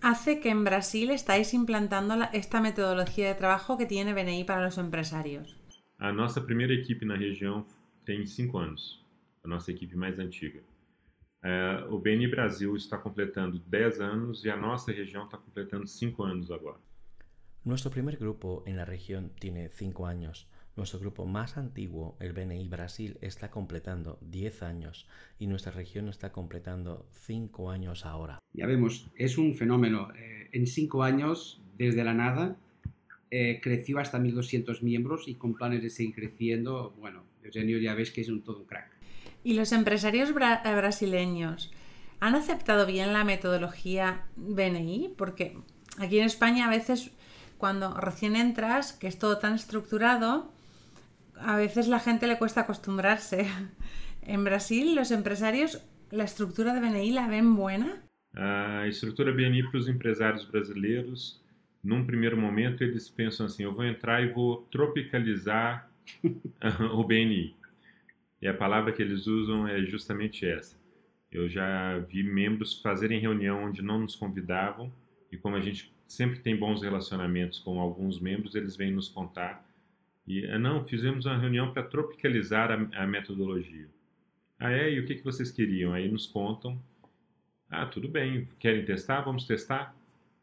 hace 0.00 0.40
que 0.40 0.50
en 0.50 0.64
Brasil 0.64 1.10
estáis 1.10 1.52
implantando 1.54 2.16
la- 2.16 2.26
esta 2.26 2.60
metodología 2.60 3.28
de 3.28 3.34
trabajo 3.34 3.76
que 3.78 3.86
tiene 3.86 4.14
BNI 4.14 4.44
para 4.44 4.62
los 4.64 4.78
empresarios? 4.78 5.56
A 5.98 6.12
nossa 6.12 6.42
primeira 6.42 6.74
equipe 6.74 7.06
na 7.06 7.16
região 7.16 7.64
tem 8.04 8.26
cinco 8.26 8.58
anos, 8.58 9.02
a 9.42 9.48
nossa 9.48 9.70
equipe 9.70 9.96
mais 9.96 10.18
antiga. 10.18 10.60
É, 11.42 11.86
o 11.88 11.98
BNI 11.98 12.26
Brasil 12.28 12.76
está 12.76 12.98
completando 12.98 13.58
10 13.60 14.00
anos 14.00 14.44
e 14.44 14.50
a 14.50 14.56
nossa 14.56 14.92
região 14.92 15.24
está 15.24 15.38
completando 15.38 15.86
5 15.86 16.22
anos 16.22 16.50
agora. 16.50 16.78
Nuestro 17.64 17.90
primer 17.90 18.18
grupo 18.18 18.62
en 18.66 18.76
la 18.76 18.84
región 18.84 19.30
tiene 19.40 19.70
5 19.70 20.06
años. 20.06 20.48
Nuestro 20.76 21.00
grupo 21.00 21.24
más 21.24 21.56
antiguo, 21.56 22.16
el 22.20 22.34
BNI 22.34 22.68
Brasil, 22.68 23.16
está 23.22 23.50
completando 23.50 24.18
10 24.20 24.62
años 24.62 25.08
y 25.38 25.46
nuestra 25.46 25.72
región 25.72 26.08
está 26.08 26.30
completando 26.30 27.06
5 27.12 27.70
años 27.70 28.04
ahora. 28.04 28.38
ya 28.52 28.66
vemos, 28.66 29.10
es 29.16 29.38
un 29.38 29.54
fenómeno. 29.54 30.08
Eh, 30.14 30.50
en 30.52 30.66
cinco 30.66 31.02
años, 31.02 31.62
desde 31.76 32.04
la 32.04 32.12
nada, 32.12 32.56
eh, 33.30 33.60
creció 33.62 33.98
hasta 33.98 34.18
1.200 34.18 34.82
miembros 34.82 35.28
y 35.28 35.34
con 35.34 35.54
planes 35.54 35.82
de 35.82 35.90
seguir 35.90 36.14
creciendo. 36.14 36.94
Bueno, 36.98 37.24
Eugenio 37.42 37.78
ya 37.78 37.94
ves 37.94 38.10
que 38.10 38.20
es 38.20 38.28
un 38.28 38.42
todo 38.42 38.58
un 38.60 38.64
crack. 38.66 38.90
¿Y 39.44 39.54
los 39.54 39.72
empresarios 39.72 40.34
bra- 40.34 40.60
eh, 40.64 40.74
brasileños 40.74 41.72
han 42.20 42.34
aceptado 42.34 42.86
bien 42.86 43.12
la 43.12 43.24
metodología 43.24 44.22
BNI? 44.36 45.14
Porque 45.16 45.56
aquí 45.98 46.18
en 46.18 46.24
España 46.26 46.66
a 46.66 46.70
veces 46.70 47.10
cuando 47.58 47.94
recién 47.94 48.36
entras, 48.36 48.92
que 48.92 49.06
es 49.08 49.18
todo 49.18 49.38
tan 49.38 49.54
estructurado, 49.54 50.52
a 51.38 51.56
veces 51.56 51.88
la 51.88 52.00
gente 52.00 52.26
le 52.26 52.38
cuesta 52.38 52.62
acostumbrarse. 52.62 53.46
En 54.28 54.42
Brasil 54.42 54.96
los 54.96 55.12
empresarios 55.12 55.84
la 56.10 56.24
estructura 56.24 56.74
de 56.74 56.80
BNI 56.80 57.12
la 57.12 57.28
ven 57.28 57.54
buena. 57.54 58.02
A 58.34 58.84
estrutura 58.88 59.30
BNI 59.30 59.62
para 59.62 59.78
os 59.78 59.88
empresários 59.88 60.50
brasileiros, 60.50 61.40
num 61.86 62.04
primeiro 62.04 62.36
momento, 62.36 62.82
eles 62.82 63.08
pensam 63.08 63.46
assim: 63.46 63.62
eu 63.62 63.72
vou 63.72 63.84
entrar 63.84 64.20
e 64.22 64.32
vou 64.32 64.62
tropicalizar 64.70 65.88
o 66.92 67.04
BNI. 67.04 67.54
E 68.42 68.48
a 68.48 68.54
palavra 68.54 68.92
que 68.92 69.00
eles 69.00 69.26
usam 69.26 69.66
é 69.68 69.80
justamente 69.84 70.44
essa. 70.44 70.76
Eu 71.30 71.48
já 71.48 71.98
vi 71.98 72.22
membros 72.22 72.80
fazerem 72.80 73.20
reunião 73.20 73.64
onde 73.64 73.82
não 73.82 74.00
nos 74.00 74.16
convidavam, 74.16 74.92
e 75.30 75.36
como 75.36 75.56
a 75.56 75.60
gente 75.60 75.94
sempre 76.06 76.40
tem 76.40 76.56
bons 76.56 76.82
relacionamentos 76.82 77.58
com 77.58 77.80
alguns 77.80 78.20
membros, 78.20 78.54
eles 78.54 78.76
vêm 78.76 78.90
nos 78.90 79.08
contar. 79.08 79.64
E, 80.26 80.44
ah, 80.46 80.58
não, 80.58 80.84
fizemos 80.84 81.24
uma 81.24 81.38
reunião 81.38 81.72
para 81.72 81.84
tropicalizar 81.84 82.70
a, 82.70 83.02
a 83.02 83.06
metodologia. 83.06 83.86
Ah, 84.58 84.72
é? 84.72 84.90
E 84.90 84.98
o 84.98 85.06
que, 85.06 85.14
que 85.14 85.24
vocês 85.24 85.50
queriam? 85.52 85.92
Aí 85.92 86.10
nos 86.10 86.26
contam. 86.26 86.80
Ah, 87.70 87.86
tudo 87.86 88.08
bem, 88.08 88.48
querem 88.58 88.84
testar? 88.84 89.20
Vamos 89.20 89.46
testar? 89.46 89.94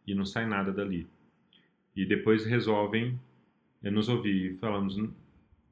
E 0.06 0.14
não 0.14 0.26
sai 0.26 0.46
nada 0.46 0.72
dali. 0.72 1.08
E 1.96 2.06
depois 2.06 2.46
resolvem 2.46 3.20
nos 3.82 4.10
ouvir 4.10 4.52
e 4.52 4.58
falamos, 4.58 4.98
"N- 4.98 5.12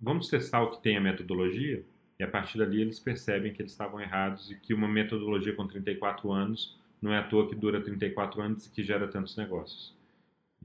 vamos 0.02 0.28
testar 0.28 0.62
o 0.64 0.72
que 0.72 0.82
tem 0.82 0.98
a 0.98 1.02
metodologia? 1.02 1.84
E 2.20 2.24
a 2.24 2.28
partir 2.28 2.58
dali 2.60 2.82
eles 2.82 3.00
percebem 3.00 3.54
que 3.54 3.62
eles 3.62 3.72
estavam 3.72 4.00
errados 4.00 4.52
e 4.52 4.56
que 4.56 4.74
uma 4.74 4.88
metodologia 4.88 5.54
com 5.56 5.68
34 5.68 6.32
anos 6.32 6.78
não 7.02 7.12
é 7.14 7.18
à 7.18 7.24
toa 7.24 7.50
que 7.50 7.56
dura 7.56 7.82
34 7.82 8.42
anos 8.42 8.66
e 8.68 8.72
que 8.72 8.84
gera 8.84 9.08
tantos 9.08 9.36
negócios. 9.36 9.94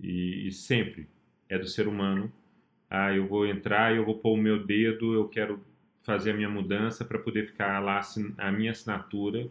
E, 0.00 0.46
e 0.48 0.52
sempre 0.52 1.08
é 1.48 1.58
do 1.58 1.66
ser 1.66 1.88
humano. 1.88 2.30
Ah, 2.90 3.12
eu 3.14 3.26
vou 3.26 3.46
entrar, 3.46 3.94
eu 3.96 4.04
vou 4.04 4.18
pôr 4.18 4.34
o 4.34 4.36
meu 4.36 4.64
dedo, 4.64 5.14
eu 5.14 5.28
quero 5.28 5.60
fazer 6.02 6.30
a 6.32 6.34
minha 6.34 6.48
mudança 6.48 7.04
para 7.04 7.18
poder 7.18 7.46
ficar 7.46 7.80
lá 7.80 8.00
a 8.38 8.52
minha 8.52 8.70
assinatura 8.70 9.48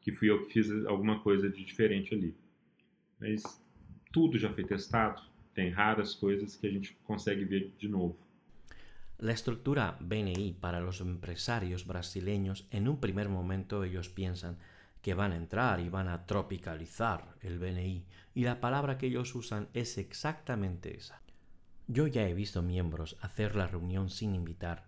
que 0.00 0.12
fui 0.12 0.30
eu 0.30 0.44
que 0.46 0.52
fiz 0.54 0.70
alguma 0.86 1.18
coisa 1.20 1.50
de 1.50 1.64
diferente 1.64 2.14
ali. 2.14 2.34
Mas 3.20 3.62
tudo 4.12 4.38
já 4.38 4.50
foi 4.50 4.64
testado, 4.64 5.20
tem 5.54 5.70
raras 5.70 6.14
coisas 6.14 6.56
que 6.56 6.66
a 6.66 6.70
gente 6.70 6.96
consegue 7.04 7.44
ver 7.44 7.72
de 7.80 7.88
novo. 7.88 8.16
La 9.18 9.32
estructura 9.32 9.96
BNI 10.00 10.52
para 10.60 10.80
los 10.80 11.00
empresarios 11.00 11.86
brasileños, 11.86 12.68
en 12.70 12.88
un 12.88 13.00
primer 13.00 13.28
momento 13.28 13.82
ellos 13.82 14.08
piensan 14.08 14.58
que 15.02 15.14
van 15.14 15.32
a 15.32 15.36
entrar 15.36 15.80
y 15.80 15.88
van 15.88 16.08
a 16.08 16.26
tropicalizar 16.26 17.34
el 17.40 17.58
BNI, 17.58 18.04
y 18.34 18.44
la 18.44 18.60
palabra 18.60 18.96
que 18.98 19.06
ellos 19.06 19.34
usan 19.34 19.68
es 19.74 19.98
exactamente 19.98 20.96
esa. 20.96 21.20
Yo 21.88 22.06
ya 22.06 22.28
he 22.28 22.34
visto 22.34 22.62
miembros 22.62 23.16
hacer 23.20 23.56
la 23.56 23.66
reunión 23.66 24.10
sin 24.10 24.34
invitar, 24.34 24.86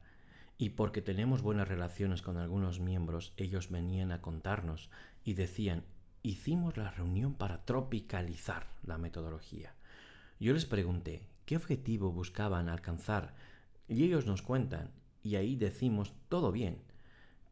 y 0.58 0.70
porque 0.70 1.00
tenemos 1.00 1.42
buenas 1.42 1.66
relaciones 1.66 2.22
con 2.22 2.36
algunos 2.36 2.80
miembros, 2.80 3.32
ellos 3.36 3.70
venían 3.70 4.12
a 4.12 4.20
contarnos 4.20 4.90
y 5.24 5.34
decían, 5.34 5.84
hicimos 6.22 6.76
la 6.76 6.90
reunión 6.90 7.34
para 7.34 7.64
tropicalizar 7.64 8.66
la 8.84 8.98
metodología. 8.98 9.74
Yo 10.40 10.54
les 10.54 10.64
pregunté, 10.64 11.28
¿qué 11.44 11.54
objetivo 11.56 12.12
buscaban 12.12 12.70
alcanzar? 12.70 13.34
Y 13.88 14.04
ellos 14.04 14.24
nos 14.24 14.40
cuentan, 14.40 14.90
y 15.22 15.36
ahí 15.36 15.54
decimos, 15.54 16.14
todo 16.30 16.50
bien. 16.50 16.78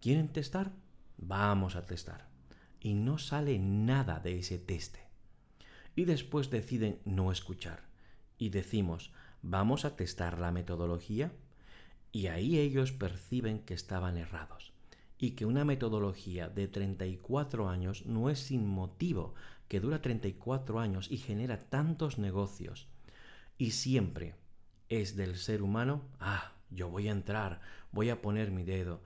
¿Quieren 0.00 0.28
testar? 0.28 0.72
Vamos 1.18 1.76
a 1.76 1.84
testar. 1.84 2.28
Y 2.80 2.94
no 2.94 3.18
sale 3.18 3.58
nada 3.58 4.20
de 4.20 4.38
ese 4.38 4.58
teste. 4.58 5.00
Y 5.96 6.06
después 6.06 6.48
deciden 6.48 6.98
no 7.04 7.30
escuchar. 7.30 7.82
Y 8.38 8.48
decimos, 8.48 9.12
vamos 9.42 9.84
a 9.84 9.94
testar 9.94 10.38
la 10.38 10.50
metodología. 10.50 11.30
Y 12.10 12.28
ahí 12.28 12.58
ellos 12.58 12.92
perciben 12.92 13.58
que 13.58 13.74
estaban 13.74 14.16
errados. 14.16 14.72
Y 15.18 15.32
que 15.32 15.44
una 15.44 15.66
metodología 15.66 16.48
de 16.48 16.68
34 16.68 17.68
años 17.68 18.06
no 18.06 18.30
es 18.30 18.38
sin 18.38 18.66
motivo, 18.66 19.34
que 19.68 19.80
dura 19.80 20.02
34 20.02 20.80
años 20.80 21.10
y 21.10 21.18
genera 21.18 21.58
tantos 21.58 22.18
negocios. 22.18 22.88
Y 23.56 23.72
siempre 23.72 24.34
es 24.88 25.16
del 25.16 25.36
ser 25.36 25.62
humano, 25.62 26.02
ah, 26.20 26.52
yo 26.70 26.88
voy 26.88 27.08
a 27.08 27.12
entrar, 27.12 27.60
voy 27.92 28.10
a 28.10 28.20
poner 28.20 28.50
mi 28.50 28.64
dedo, 28.64 29.02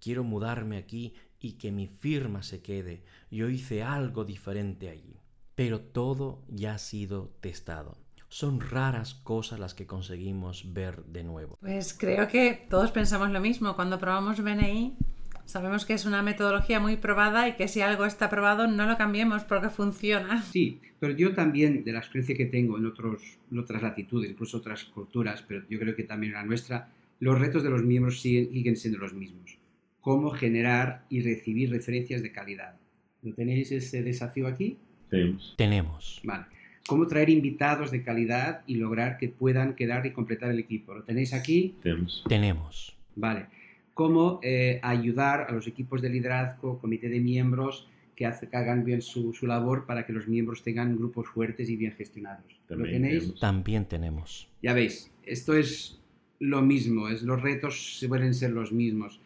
quiero 0.00 0.24
mudarme 0.24 0.76
aquí 0.76 1.14
y 1.40 1.52
que 1.52 1.72
mi 1.72 1.86
firma 1.86 2.42
se 2.42 2.62
quede, 2.62 3.04
yo 3.30 3.48
hice 3.48 3.82
algo 3.82 4.24
diferente 4.24 4.88
allí. 4.88 5.20
Pero 5.54 5.80
todo 5.80 6.42
ya 6.48 6.74
ha 6.74 6.78
sido 6.78 7.34
testado. 7.40 7.96
Son 8.28 8.60
raras 8.60 9.14
cosas 9.14 9.60
las 9.60 9.74
que 9.74 9.86
conseguimos 9.86 10.72
ver 10.72 11.04
de 11.04 11.22
nuevo. 11.22 11.56
Pues 11.60 11.94
creo 11.94 12.26
que 12.26 12.66
todos 12.68 12.90
pensamos 12.90 13.30
lo 13.30 13.40
mismo. 13.40 13.76
Cuando 13.76 14.00
probamos 14.00 14.42
BNI, 14.42 14.96
sabemos 15.46 15.84
que 15.84 15.94
es 15.94 16.04
una 16.04 16.22
metodología 16.22 16.80
muy 16.80 16.96
probada 16.96 17.48
y 17.48 17.54
que 17.54 17.68
si 17.68 17.80
algo 17.80 18.04
está 18.04 18.30
probado 18.30 18.66
no 18.66 18.86
lo 18.86 18.96
cambiemos 18.96 19.44
porque 19.44 19.68
funciona. 19.70 20.42
Sí, 20.42 20.80
pero 20.98 21.14
yo 21.14 21.34
también, 21.34 21.84
de 21.84 21.92
la 21.92 21.98
experiencia 21.98 22.36
que 22.36 22.46
tengo 22.46 22.78
en, 22.78 22.86
otros, 22.86 23.22
en 23.50 23.58
otras 23.58 23.82
latitudes, 23.82 24.30
incluso 24.30 24.58
otras 24.58 24.84
culturas, 24.84 25.44
pero 25.46 25.62
yo 25.68 25.78
creo 25.78 25.94
que 25.94 26.04
también 26.04 26.32
en 26.32 26.38
la 26.38 26.44
nuestra, 26.44 26.88
los 27.20 27.38
retos 27.38 27.62
de 27.62 27.70
los 27.70 27.82
miembros 27.82 28.20
siguen, 28.20 28.52
siguen 28.52 28.76
siendo 28.76 28.98
los 28.98 29.14
mismos. 29.14 29.58
Cómo 30.00 30.30
generar 30.30 31.04
y 31.08 31.22
recibir 31.22 31.70
referencias 31.70 32.22
de 32.22 32.32
calidad. 32.32 32.76
¿No 33.22 33.32
tenéis 33.32 33.72
ese 33.72 34.02
desafío 34.02 34.46
aquí? 34.46 34.76
Temos. 35.08 35.54
Tenemos. 35.56 36.20
Vale. 36.24 36.44
Cómo 36.86 37.06
traer 37.06 37.30
invitados 37.30 37.90
de 37.90 38.02
calidad 38.02 38.62
y 38.66 38.74
lograr 38.74 39.16
que 39.16 39.28
puedan 39.28 39.74
quedar 39.74 40.04
y 40.04 40.10
completar 40.10 40.50
el 40.50 40.58
equipo. 40.58 40.92
¿Lo 40.92 41.02
tenéis 41.02 41.32
aquí? 41.32 41.74
Temos. 41.82 42.22
Tenemos. 42.28 42.94
Vale. 43.16 43.46
Cómo 43.94 44.40
eh, 44.42 44.80
ayudar 44.82 45.46
a 45.48 45.52
los 45.52 45.66
equipos 45.66 46.02
de 46.02 46.10
liderazgo, 46.10 46.78
comité 46.80 47.08
de 47.08 47.20
miembros, 47.20 47.88
que, 48.16 48.26
hace- 48.26 48.48
que 48.48 48.56
hagan 48.56 48.84
bien 48.84 49.00
su, 49.02 49.32
su 49.32 49.46
labor 49.46 49.86
para 49.86 50.04
que 50.04 50.12
los 50.12 50.26
miembros 50.28 50.62
tengan 50.62 50.96
grupos 50.96 51.28
fuertes 51.28 51.68
y 51.70 51.76
bien 51.76 51.92
gestionados. 51.92 52.44
¿Lo 52.68 52.76
También 52.76 52.92
tenéis? 53.02 53.18
tenemos. 53.22 53.40
También 53.40 53.84
tenemos. 53.86 54.48
Ya 54.62 54.72
veis, 54.74 55.12
esto 55.24 55.54
es 55.54 56.00
lo 56.40 56.60
mismo, 56.62 57.08
es, 57.08 57.22
los 57.22 57.40
retos 57.40 57.98
suelen 57.98 58.34
ser 58.34 58.50
los 58.50 58.72
mismos. 58.72 59.20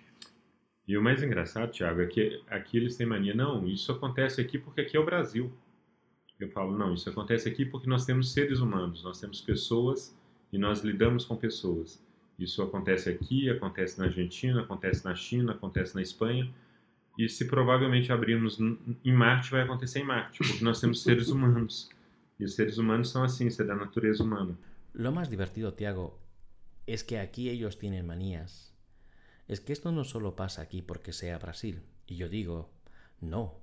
E 0.86 0.96
o 0.96 1.02
mais 1.02 1.22
engraçado, 1.22 1.70
Thiago, 1.70 2.00
é 2.00 2.06
que 2.06 2.40
aqui 2.48 2.78
eles 2.78 2.96
têm 2.96 3.06
mania, 3.06 3.34
não, 3.34 3.66
isso 3.68 3.92
acontece 3.92 4.40
aqui 4.40 4.58
porque 4.58 4.80
aqui 4.80 4.96
é 4.96 5.00
o 5.00 5.04
Brasil. 5.04 5.52
Eu 6.40 6.48
falo, 6.48 6.76
não, 6.78 6.94
isso 6.94 7.10
acontece 7.10 7.46
aqui 7.48 7.64
porque 7.66 7.86
nós 7.88 8.06
temos 8.06 8.32
seres 8.32 8.60
humanos, 8.60 9.02
nós 9.04 9.20
temos 9.20 9.40
pessoas 9.42 10.16
e 10.50 10.56
nós 10.56 10.80
lidamos 10.80 11.26
com 11.26 11.36
pessoas. 11.36 12.02
Isso 12.38 12.62
acontece 12.62 13.10
aqui, 13.10 13.50
acontece 13.50 13.98
na 13.98 14.06
Argentina, 14.06 14.60
acontece 14.62 15.04
na 15.04 15.14
China, 15.14 15.52
acontece 15.52 15.94
na 15.94 16.02
Espanha. 16.02 16.48
E 17.18 17.28
se 17.28 17.46
provavelmente 17.46 18.12
abrirmos 18.12 18.60
em 18.60 19.12
Marte, 19.12 19.50
vai 19.50 19.62
acontecer 19.62 19.98
em 19.98 20.04
Marte, 20.04 20.38
porque 20.38 20.64
nós 20.64 20.80
temos 20.80 21.02
seres 21.02 21.28
humanos. 21.28 21.90
E 22.38 22.44
os 22.44 22.54
seres 22.54 22.78
humanos 22.78 23.10
são 23.10 23.24
assim, 23.24 23.48
é 23.48 23.64
da 23.64 23.74
natureza 23.74 24.22
humana. 24.22 24.56
Lo 24.94 25.10
más 25.12 25.28
divertido, 25.28 25.72
Tiago, 25.72 26.18
es 26.86 27.02
que 27.02 27.18
aquí 27.18 27.48
ellos 27.48 27.76
tienen 27.76 28.06
manías 28.06 28.68
es 29.48 29.60
que 29.60 29.72
esto 29.72 29.90
no 29.92 30.04
solo 30.04 30.36
pasa 30.36 30.62
aquí 30.62 30.82
porque 30.82 31.12
sea 31.12 31.38
Brasil. 31.38 31.82
Y 32.06 32.16
yo 32.16 32.28
digo, 32.28 32.70
no, 33.20 33.60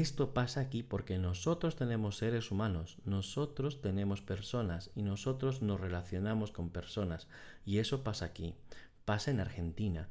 esto 0.00 0.32
pasa 0.32 0.60
aquí 0.60 0.82
porque 0.82 1.18
nosotros 1.18 1.76
tenemos 1.76 2.16
seres 2.16 2.50
humanos, 2.50 2.98
nosotros 3.04 3.80
tenemos 3.80 4.22
personas 4.22 4.90
y 4.94 5.02
nosotros 5.02 5.60
nos 5.60 5.80
relacionamos 5.80 6.52
con 6.52 6.70
personas. 6.70 7.28
Y 7.66 7.78
eso 7.78 8.02
pasa 8.04 8.26
aquí, 8.26 8.54
pasa 9.04 9.30
en 9.30 9.40
Argentina, 9.40 10.08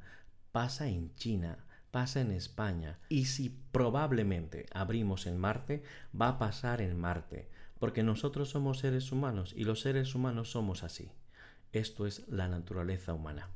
pasa 0.52 0.88
en 0.88 1.14
China, 1.14 1.58
pasa 1.90 2.20
en 2.20 2.32
España. 2.32 2.98
Y 3.08 3.24
si 3.24 3.48
probablemente 3.72 4.66
abrimos 4.72 5.26
en 5.26 5.38
Marte, 5.38 5.82
va 6.18 6.28
a 6.28 6.38
pasar 6.38 6.80
en 6.80 6.98
Marte, 6.98 7.48
porque 7.78 8.02
nosotros 8.02 8.50
somos 8.50 8.78
seres 8.78 9.10
humanos 9.10 9.54
y 9.56 9.64
los 9.64 9.80
seres 9.80 10.14
humanos 10.14 10.50
somos 10.50 10.82
así. 10.82 11.10
Esto 11.72 12.06
es 12.06 12.28
la 12.28 12.46
naturaleza 12.46 13.14
humana. 13.14 13.48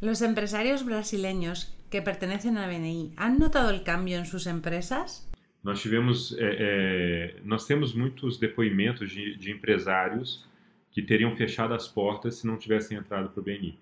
¿Los 0.00 0.20
empresarios 0.20 0.84
brasileños 0.84 1.74
que 1.88 2.02
pertenecen 2.02 2.58
a 2.58 2.66
BNI 2.66 3.14
han 3.16 3.38
notado 3.38 3.70
el 3.70 3.82
cambio 3.82 4.18
en 4.18 4.26
sus 4.26 4.46
empresas? 4.46 5.26
Nós 5.64 5.80
tivemos, 5.80 6.36
é, 6.38 6.56
é, 6.58 7.36
nós 7.42 7.66
temos 7.66 7.94
muitos 7.94 8.38
depoimentos 8.38 9.10
de, 9.10 9.34
de, 9.34 9.50
empresários 9.50 10.46
que 10.92 11.00
teriam 11.00 11.34
fechado 11.34 11.72
as 11.72 11.88
portas 11.88 12.36
se 12.36 12.46
não 12.46 12.58
tivessem 12.58 12.98
entrado 12.98 13.30
para 13.30 13.40
o 13.40 13.42
BNI. 13.42 13.78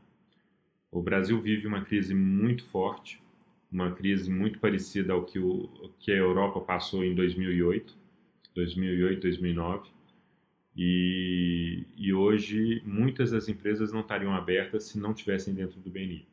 O 0.92 1.02
Brasil 1.02 1.42
vive 1.42 1.66
uma 1.66 1.84
crise 1.84 2.14
muito 2.14 2.64
forte, 2.66 3.20
uma 3.70 3.90
crise 3.90 4.30
muito 4.30 4.60
parecida 4.60 5.12
ao 5.12 5.24
que, 5.24 5.40
o, 5.40 5.90
que 5.98 6.12
a 6.12 6.16
Europa 6.16 6.60
passou 6.60 7.04
em 7.04 7.16
2008, 7.16 7.92
2008, 8.54 9.20
2009. 9.20 9.90
E, 10.76 11.84
e 11.96 12.14
hoje 12.14 12.80
muitas 12.86 13.32
das 13.32 13.48
empresas 13.48 13.92
não 13.92 14.02
estariam 14.02 14.32
abertas 14.32 14.84
se 14.84 15.00
não 15.00 15.12
tivessem 15.12 15.52
dentro 15.52 15.80
do 15.80 15.90
BNI. 15.90 16.24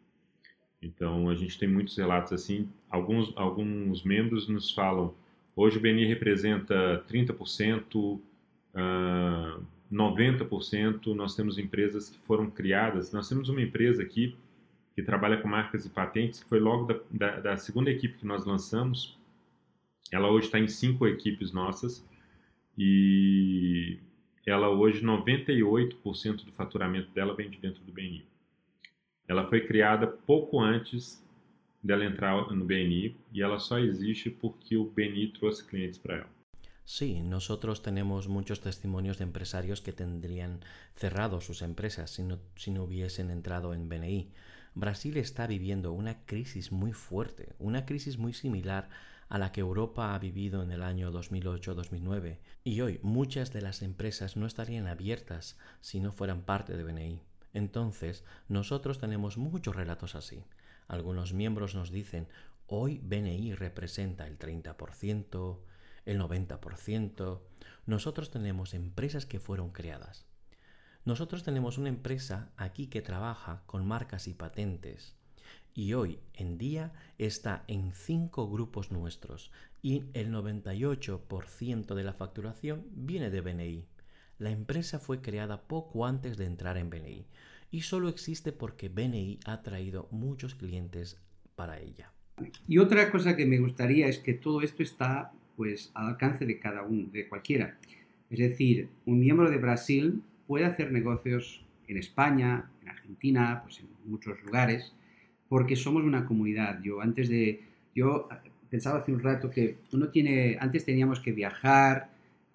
Então 0.79 1.27
a 1.27 1.33
gente 1.33 1.57
tem 1.57 1.67
muitos 1.67 1.97
relatos 1.97 2.33
assim. 2.33 2.69
Alguns, 2.87 3.33
alguns 3.35 4.03
membros 4.03 4.47
nos 4.47 4.69
falam 4.69 5.15
Hoje 5.61 5.77
o 5.77 5.81
BNI 5.81 6.05
representa 6.05 7.03
30%, 7.11 7.93
uh, 7.93 8.21
90%. 9.91 11.07
Nós 11.07 11.35
temos 11.35 11.57
empresas 11.57 12.09
que 12.09 12.17
foram 12.19 12.49
criadas. 12.49 13.11
Nós 13.11 13.27
temos 13.27 13.49
uma 13.49 13.61
empresa 13.61 14.01
aqui 14.01 14.37
que 14.95 15.03
trabalha 15.03 15.35
com 15.35 15.49
marcas 15.49 15.85
e 15.85 15.89
patentes, 15.89 16.41
que 16.41 16.47
foi 16.47 16.61
logo 16.61 16.85
da, 16.85 16.99
da, 17.11 17.39
da 17.41 17.57
segunda 17.57 17.91
equipe 17.91 18.19
que 18.19 18.25
nós 18.25 18.45
lançamos. 18.45 19.19
Ela 20.09 20.31
hoje 20.31 20.45
está 20.45 20.57
em 20.57 20.67
cinco 20.69 21.05
equipes 21.05 21.51
nossas 21.51 22.07
e 22.77 23.99
ela 24.45 24.69
hoje 24.69 25.03
98% 25.03 26.45
do 26.45 26.53
faturamento 26.53 27.11
dela 27.11 27.35
vem 27.35 27.49
de 27.49 27.57
dentro 27.57 27.83
do 27.83 27.91
BNI. 27.91 28.25
Ela 29.27 29.45
foi 29.45 29.59
criada 29.59 30.07
pouco 30.07 30.61
antes 30.61 31.21
dela 31.81 32.05
entrar 32.05 32.51
no 32.51 32.65
BNI 32.65 33.17
y 33.31 33.41
ela 33.41 33.59
só 33.59 33.77
existe 33.77 34.29
porque 34.31 34.77
o 34.77 34.85
BNI 34.85 35.33
trouxe 35.33 35.65
clientes 35.65 35.99
para 35.99 36.17
ela. 36.17 36.29
Sí, 36.85 37.21
nosotros 37.21 37.83
tenemos 37.83 38.27
muchos 38.27 38.61
testimonios 38.61 39.19
de 39.19 39.23
empresarios 39.23 39.79
que 39.79 39.93
tendrían 39.93 40.61
cerrado 40.95 41.39
sus 41.39 41.61
empresas 41.61 42.09
si 42.09 42.23
no, 42.23 42.39
si 42.55 42.71
no 42.71 42.83
hubiesen 42.83 43.29
entrado 43.29 43.75
en 43.75 43.87
BNI. 43.89 44.31
Brasil 44.73 45.17
está 45.17 45.45
viviendo 45.45 45.93
una 45.93 46.25
crisis 46.25 46.71
muy 46.71 46.93
fuerte, 46.93 47.53
una 47.59 47.85
crisis 47.85 48.17
muy 48.17 48.33
similar 48.33 48.89
a 49.29 49.37
la 49.37 49.51
que 49.51 49.61
Europa 49.61 50.15
ha 50.15 50.19
vivido 50.19 50.63
en 50.63 50.71
el 50.71 50.81
año 50.81 51.11
2008-2009. 51.11 52.39
Y 52.63 52.81
hoy 52.81 52.99
muchas 53.03 53.53
de 53.53 53.61
las 53.61 53.83
empresas 53.83 54.35
no 54.35 54.47
estarían 54.47 54.87
abiertas 54.87 55.57
si 55.81 55.99
no 55.99 56.11
fueran 56.11 56.41
parte 56.41 56.75
de 56.75 56.83
BNI. 56.83 57.21
Entonces, 57.53 58.23
nosotros 58.47 58.99
tenemos 58.99 59.37
muchos 59.37 59.75
relatos 59.75 60.15
así. 60.15 60.43
Algunos 60.89 61.33
miembros 61.33 61.75
nos 61.75 61.91
dicen, 61.91 62.27
hoy 62.65 62.99
BNI 63.03 63.53
representa 63.53 64.25
el 64.25 64.39
30%, 64.39 65.59
el 66.05 66.19
90%. 66.19 67.41
Nosotros 67.85 68.31
tenemos 68.31 68.73
empresas 68.73 69.27
que 69.27 69.39
fueron 69.39 69.69
creadas. 69.69 70.25
Nosotros 71.05 71.43
tenemos 71.43 71.77
una 71.77 71.89
empresa 71.89 72.51
aquí 72.57 72.87
que 72.87 73.03
trabaja 73.03 73.61
con 73.67 73.87
marcas 73.87 74.27
y 74.27 74.33
patentes 74.33 75.15
y 75.75 75.93
hoy 75.93 76.19
en 76.33 76.57
día 76.57 76.91
está 77.19 77.63
en 77.67 77.93
cinco 77.93 78.49
grupos 78.49 78.91
nuestros 78.91 79.51
y 79.83 80.05
el 80.13 80.33
98% 80.33 81.93
de 81.93 82.03
la 82.03 82.13
facturación 82.13 82.87
viene 82.91 83.29
de 83.29 83.41
BNI. 83.41 83.87
La 84.39 84.49
empresa 84.49 84.97
fue 84.97 85.21
creada 85.21 85.67
poco 85.67 86.07
antes 86.07 86.37
de 86.37 86.45
entrar 86.45 86.77
en 86.77 86.89
BNI 86.89 87.27
y 87.71 87.81
solo 87.81 88.09
existe 88.09 88.51
porque 88.51 88.89
BNI 88.89 89.39
ha 89.45 89.61
traído 89.61 90.07
muchos 90.11 90.55
clientes 90.55 91.21
para 91.55 91.79
ella. 91.79 92.11
Y 92.67 92.77
otra 92.77 93.11
cosa 93.11 93.35
que 93.35 93.45
me 93.45 93.59
gustaría 93.59 94.07
es 94.07 94.19
que 94.19 94.33
todo 94.33 94.61
esto 94.61 94.83
está 94.83 95.31
pues 95.55 95.91
al 95.93 96.07
alcance 96.07 96.45
de 96.45 96.57
cada 96.57 96.83
uno, 96.83 97.09
de 97.11 97.27
cualquiera. 97.27 97.77
Es 98.29 98.39
decir, 98.39 98.87
un 99.05 99.19
miembro 99.19 99.49
de 99.49 99.57
Brasil 99.57 100.23
puede 100.47 100.65
hacer 100.65 100.91
negocios 100.91 101.65
en 101.87 101.97
España, 101.97 102.71
en 102.81 102.89
Argentina, 102.89 103.61
pues 103.63 103.79
en 103.79 103.89
muchos 104.05 104.41
lugares, 104.43 104.93
porque 105.49 105.75
somos 105.75 106.03
una 106.03 106.25
comunidad. 106.25 106.81
Yo 106.81 107.01
antes 107.01 107.27
de 107.27 107.61
yo 107.93 108.29
pensaba 108.69 108.99
hace 108.99 109.11
un 109.11 109.19
rato 109.19 109.49
que 109.49 109.79
uno 109.91 110.09
tiene 110.09 110.57
antes 110.59 110.85
teníamos 110.85 111.19
que 111.19 111.33
viajar, 111.33 112.08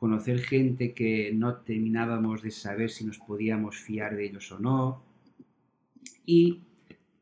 conocer 0.05 0.41
gente 0.41 0.93
que 0.93 1.33
no 1.33 1.57
terminábamos 1.63 2.43
de 2.43 2.51
saber 2.51 2.91
si 2.91 3.07
nos 3.07 3.17
podíamos 3.17 3.79
fiar 3.79 4.15
de 4.15 4.27
ellos 4.27 4.53
o 4.53 4.59
no. 4.59 5.03
Y 6.27 6.61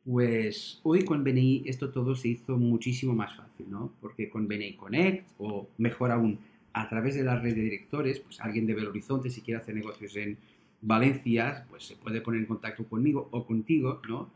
pues 0.04 0.80
hoy 0.82 1.04
con 1.04 1.22
BNI 1.22 1.62
esto 1.66 1.92
todo 1.92 2.16
se 2.16 2.26
hizo 2.26 2.56
muchísimo 2.56 3.14
más 3.14 3.36
fácil, 3.36 3.70
¿no? 3.70 3.92
Porque 4.00 4.28
con 4.28 4.48
BNI 4.48 4.74
Connect, 4.74 5.30
o 5.38 5.68
mejor 5.78 6.10
aún, 6.10 6.40
a 6.72 6.88
través 6.88 7.14
de 7.14 7.22
la 7.22 7.38
red 7.38 7.54
de 7.54 7.62
directores, 7.62 8.18
pues 8.18 8.40
alguien 8.40 8.66
de 8.66 8.74
Belo 8.74 8.90
Horizonte, 8.90 9.30
si 9.30 9.42
quiere 9.42 9.60
hacer 9.60 9.76
negocios 9.76 10.16
en 10.16 10.36
Valencia, 10.80 11.64
pues 11.70 11.84
se 11.84 11.94
puede 11.94 12.20
poner 12.20 12.40
en 12.40 12.46
contacto 12.46 12.84
conmigo 12.88 13.28
o 13.30 13.46
contigo, 13.46 14.02
¿no? 14.08 14.28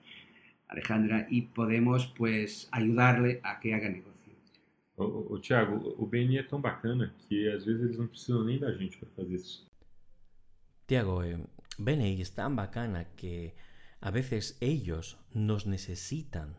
Alejandra, 0.68 1.26
y 1.28 1.42
podemos 1.42 2.06
pues 2.16 2.68
ayudarle 2.70 3.40
a 3.42 3.58
que 3.58 3.74
haga 3.74 3.88
negocio. 3.88 4.15
O, 4.96 5.34
o, 5.34 5.38
Thiago, 5.38 5.94
o 5.98 6.06
BNI 6.06 6.38
é 6.38 6.42
tão 6.42 6.60
bacana 6.60 7.14
que 7.28 7.48
às 7.48 7.64
vezes 7.64 7.82
eles 7.82 7.98
não 7.98 8.06
precisam 8.06 8.44
nem 8.44 8.58
da 8.58 8.72
gente 8.72 8.96
para 8.96 9.08
fazer 9.10 9.34
isso. 9.34 9.70
Tiago, 10.86 11.22
BNI 11.78 12.20
es 12.20 12.30
tan 12.30 12.56
bacana 12.56 13.04
que 13.16 13.54
a 14.00 14.10
veces 14.10 14.56
ellos 14.60 15.18
nos 15.34 15.66
necesitan 15.66 16.56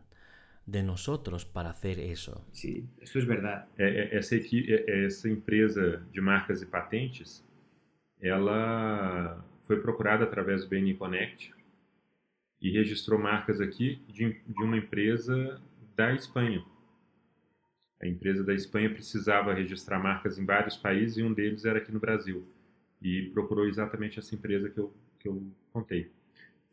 de 0.66 0.84
nosotros 0.84 1.46
para 1.46 1.70
hacer 1.70 1.98
eso. 2.00 2.46
Sí, 2.52 2.88
eso 3.02 3.20
es 3.20 3.26
verdad. 3.26 3.68
É, 3.78 3.88
é, 3.88 4.18
essa, 4.18 4.36
é, 4.36 5.06
essa 5.06 5.30
empresa 5.30 6.06
de 6.12 6.22
marcas 6.22 6.62
e 6.62 6.66
patentes, 6.66 7.44
ela 8.22 9.44
foi 9.64 9.82
procurada 9.82 10.26
através 10.26 10.64
do 10.64 10.70
BNI 10.70 10.96
Connect 10.96 11.54
e 12.62 12.72
registrou 12.72 13.20
marcas 13.20 13.62
aqui 13.62 14.02
de, 14.08 14.34
de 14.46 14.64
uma 14.64 14.78
empresa 14.78 15.62
da 15.96 16.14
Espanha. 16.14 16.64
A 18.02 18.08
empresa 18.08 18.44
da 18.44 18.54
Espanha 18.54 18.90
precisava 18.90 19.54
registrar 19.54 20.00
marcas 20.00 20.38
em 20.38 20.46
vários 20.46 20.78
países 20.78 21.18
e 21.18 21.24
um 21.24 21.34
deles 21.34 21.66
era 21.66 21.80
aqui 21.80 21.92
no 21.92 22.00
Brasil. 22.00 22.48
E 23.02 23.30
procurou 23.34 23.68
exatamente 23.68 24.20
essa 24.20 24.36
empresa 24.36 24.70
que 24.70 24.80
eu, 24.80 24.94
que 25.20 25.28
eu 25.28 25.52
contei, 25.72 26.12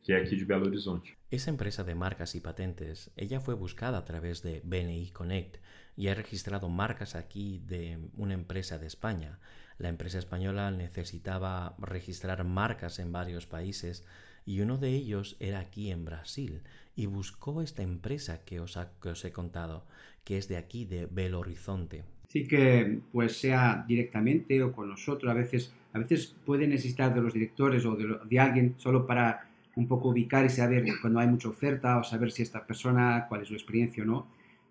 que 0.03 0.13
é 0.13 0.21
aqui 0.21 0.37
de 0.37 0.45
Belo 0.45 0.67
Horizonte. 0.67 1.17
Essa 1.31 1.51
empresa 1.51 1.83
de 1.83 1.95
marcas 1.95 2.35
e 2.35 2.41
patentes, 2.41 3.11
ella 3.17 3.41
foi 3.41 3.57
buscada 3.57 3.99
a 3.99 4.03
través 4.03 4.41
de 4.41 4.61
BNI 4.61 5.11
Connect 5.13 5.61
e 5.97 6.09
ha 6.09 6.15
registrado 6.15 6.69
marcas 6.69 7.15
aquí 7.15 7.59
de 7.59 7.99
uma 8.17 8.35
empresa 8.35 8.79
de 8.79 8.87
Espanha. 8.87 9.39
La 9.79 9.89
empresa 9.89 10.19
española 10.19 10.71
necesitaba 10.71 11.75
registrar 11.79 12.45
marcas 12.45 12.99
en 12.99 13.13
varios 13.13 13.47
países 13.47 14.05
y 14.47 14.61
uno 14.61 14.79
de 14.79 14.91
ellos 14.91 15.37
era 15.41 15.61
aquí 15.61 15.91
en 15.91 16.05
Brasil 16.05 16.61
y 16.97 17.07
buscó 17.07 17.63
esta 17.63 17.83
empresa 17.83 18.45
que 18.45 18.61
os, 18.61 18.79
que 19.03 19.09
os 19.09 19.25
he 19.25 19.33
contado, 19.33 19.85
que 20.25 20.39
es 20.39 20.49
de 20.49 20.57
aquí, 20.57 20.85
de 20.85 21.07
Belo 21.07 21.41
Horizonte. 21.41 22.05
Sí 22.29 22.47
que 22.47 23.01
pues 23.13 23.37
sea 23.39 23.85
directamente 23.87 24.63
o 24.63 24.73
con 24.73 24.89
nosotros, 24.89 25.31
a 25.31 25.35
veces, 25.35 25.73
a 25.93 25.99
veces 25.99 26.35
puede 26.45 26.67
necesitar 26.67 27.15
de 27.15 27.21
los 27.21 27.33
directores 27.33 27.85
o 27.87 27.97
de, 27.97 28.19
de 28.25 28.41
alguien 28.41 28.75
solo 28.79 29.07
para 29.07 29.49
un 29.77 29.89
poco 29.89 30.11
ubicar 30.11 30.45
y 30.45 30.51
saber 30.51 30.85
cuando 31.01 31.21
hay 31.21 31.29
mucha 31.29 31.49
oferta 31.49 31.99
o 31.99 32.05
saber 32.05 32.31
si 32.31 32.43
esta 32.43 32.67
persona, 32.67 33.27
cuál 33.29 33.43
es 33.43 33.49
su 33.49 33.55
experiencia 33.55 34.03
o 34.03 34.07
no. 34.07 34.27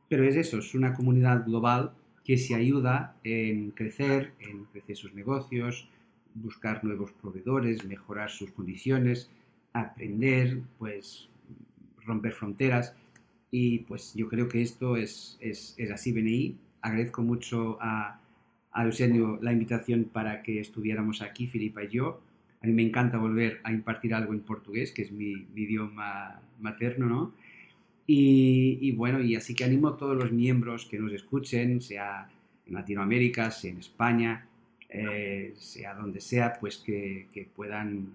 Pero 0.10 0.24
es 0.24 0.36
eso, 0.36 0.60
es 0.60 0.74
una 0.76 0.94
comunidad 0.94 1.46
global 1.46 1.94
que 2.24 2.38
se 2.38 2.56
ayuda 2.56 3.16
en 3.24 3.72
crecer, 3.72 4.34
en 4.40 4.66
crecer 4.66 4.96
sus 4.96 5.14
negocios, 5.14 5.90
buscar 6.36 6.84
nuevos 6.84 7.12
proveedores, 7.12 7.86
mejorar 7.86 8.30
sus 8.30 8.52
condiciones, 8.52 9.30
aprender, 9.74 10.62
pues 10.78 11.30
romper 12.06 12.34
fronteras. 12.34 12.96
Y 13.52 13.80
pues 13.80 14.14
yo 14.16 14.30
creo 14.30 14.48
que 14.48 14.62
esto 14.62 14.98
es, 14.98 15.38
es, 15.42 15.76
es 15.78 15.92
así, 15.92 16.12
BNI. 16.12 16.56
Agradezco 16.82 17.22
mucho 17.22 17.78
a, 17.82 18.20
a, 18.72 18.86
la 18.86 19.52
invitación 19.52 20.06
para 20.06 20.42
que 20.42 20.60
estuviéramos 20.60 21.22
aquí, 21.22 21.48
Filipa 21.48 21.84
y 21.84 21.90
yo. 21.90 22.22
A 22.62 22.68
mí 22.68 22.74
me 22.74 22.84
encanta 22.84 23.18
volver 23.18 23.60
a 23.64 23.72
impartir 23.72 24.14
algo 24.14 24.34
en 24.34 24.40
portugués, 24.40 24.92
que 24.92 25.04
es 25.04 25.12
mi, 25.12 25.48
mi 25.54 25.64
idioma 25.64 26.40
materno, 26.60 27.08
¿no? 27.08 27.34
Y, 28.06 28.92
bueno, 28.94 29.22
y 29.22 29.36
así 29.36 29.56
que 29.56 29.64
animo 29.64 29.90
a 29.90 29.98
todos 29.98 30.16
los 30.18 30.32
miembros 30.32 30.86
que 30.86 31.00
nos 31.00 31.14
escuchen, 31.14 31.82
sea 31.82 32.30
en 32.66 32.74
Latinoamérica, 32.74 33.50
sea 33.52 33.72
en 33.72 33.78
España, 33.78 34.46
eh, 34.90 35.54
sea 35.58 35.96
donde 35.96 36.20
sea, 36.20 36.54
pues 36.60 36.78
que, 36.78 37.48
puedan 37.56 38.10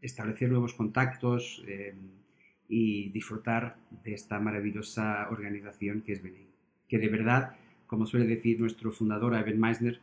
establecer 0.00 0.48
nuevos 0.48 0.74
contactos 0.74 1.64
eh, 1.66 1.94
y 2.68 3.10
disfrutar 3.10 3.76
de 4.04 4.14
esta 4.14 4.38
maravillosa 4.38 5.28
organización 5.30 6.02
que 6.02 6.12
es 6.12 6.22
BNI. 6.22 6.46
Que 6.88 6.98
de 6.98 7.08
verdad, 7.08 7.56
como 7.86 8.06
suele 8.06 8.26
decir 8.26 8.60
nuestro 8.60 8.92
fundador, 8.92 9.34
Evan 9.34 9.58
Meissner, 9.58 10.00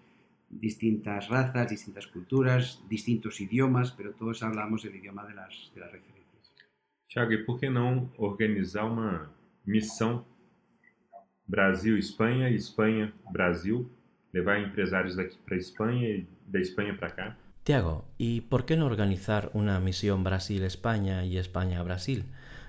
distintas 0.50 1.30
razas, 1.30 1.70
distintas 1.70 2.08
culturas, 2.08 2.84
distintos 2.90 3.42
idiomas, 3.42 3.92
pero 3.92 4.14
todos 4.14 4.44
hablamos 4.44 4.86
el 4.86 4.96
idioma 4.96 5.26
de 5.26 5.36
las, 5.36 5.72
de 5.74 5.82
las 5.82 5.92
referencias. 5.92 6.26
Tiago, 7.08 7.32
e 7.32 7.46
por 7.46 7.60
que 7.60 7.70
não 7.70 8.12
organizar 8.18 8.86
uma 8.86 9.32
missão 9.66 10.26
Brasil-Espanha, 11.48 12.50
Espanha-Brasil, 12.50 13.90
levar 14.34 14.60
empresários 14.60 15.16
daqui 15.16 15.38
para 15.46 15.56
Espanha 15.56 16.10
e 16.10 16.28
da 16.46 16.60
Espanha 16.60 16.98
para 16.98 17.10
cá? 17.12 17.38
Tiago, 17.66 18.06
¿y 18.20 18.42
por 18.42 18.68
qué 18.68 18.78
no 18.78 18.86
organizar 18.86 19.50
una 19.56 19.80
misión 19.80 20.24
Brasil-España 20.24 21.26
y 21.26 21.40
España-Brasil? 21.40 22.26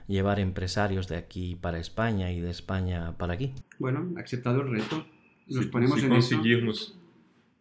Llevar 0.09 0.41
empresarios 0.41 1.07
de 1.07 1.17
aquí 1.17 1.55
para 1.55 1.79
España 1.79 2.33
y 2.33 2.41
de 2.41 2.49
España 2.49 3.15
para 3.19 3.35
aquí. 3.35 3.53
Bueno, 3.79 4.15
aceptado 4.17 4.63
el 4.63 4.71
reto. 4.71 5.07
Nos 5.49 5.67
se, 5.67 5.71
ponemos 5.71 6.01
se 6.01 6.07
en 6.07 6.13
conseguirmos, 6.13 6.81
eso. 6.81 7.01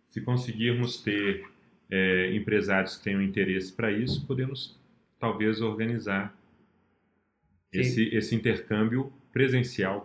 Se 0.08 0.24
conseguirmos 0.24 1.04
ter 1.04 1.42
empresários 1.90 3.00
que 3.00 3.04
tenham 3.04 3.22
interesse 3.22 3.74
para 3.74 3.92
isso, 3.92 4.26
podemos 4.26 4.80
talvez 5.20 5.60
organizar 5.60 6.34
ese, 7.70 8.16
ese 8.16 8.34
intercambio 8.34 9.12
presencial. 9.34 10.04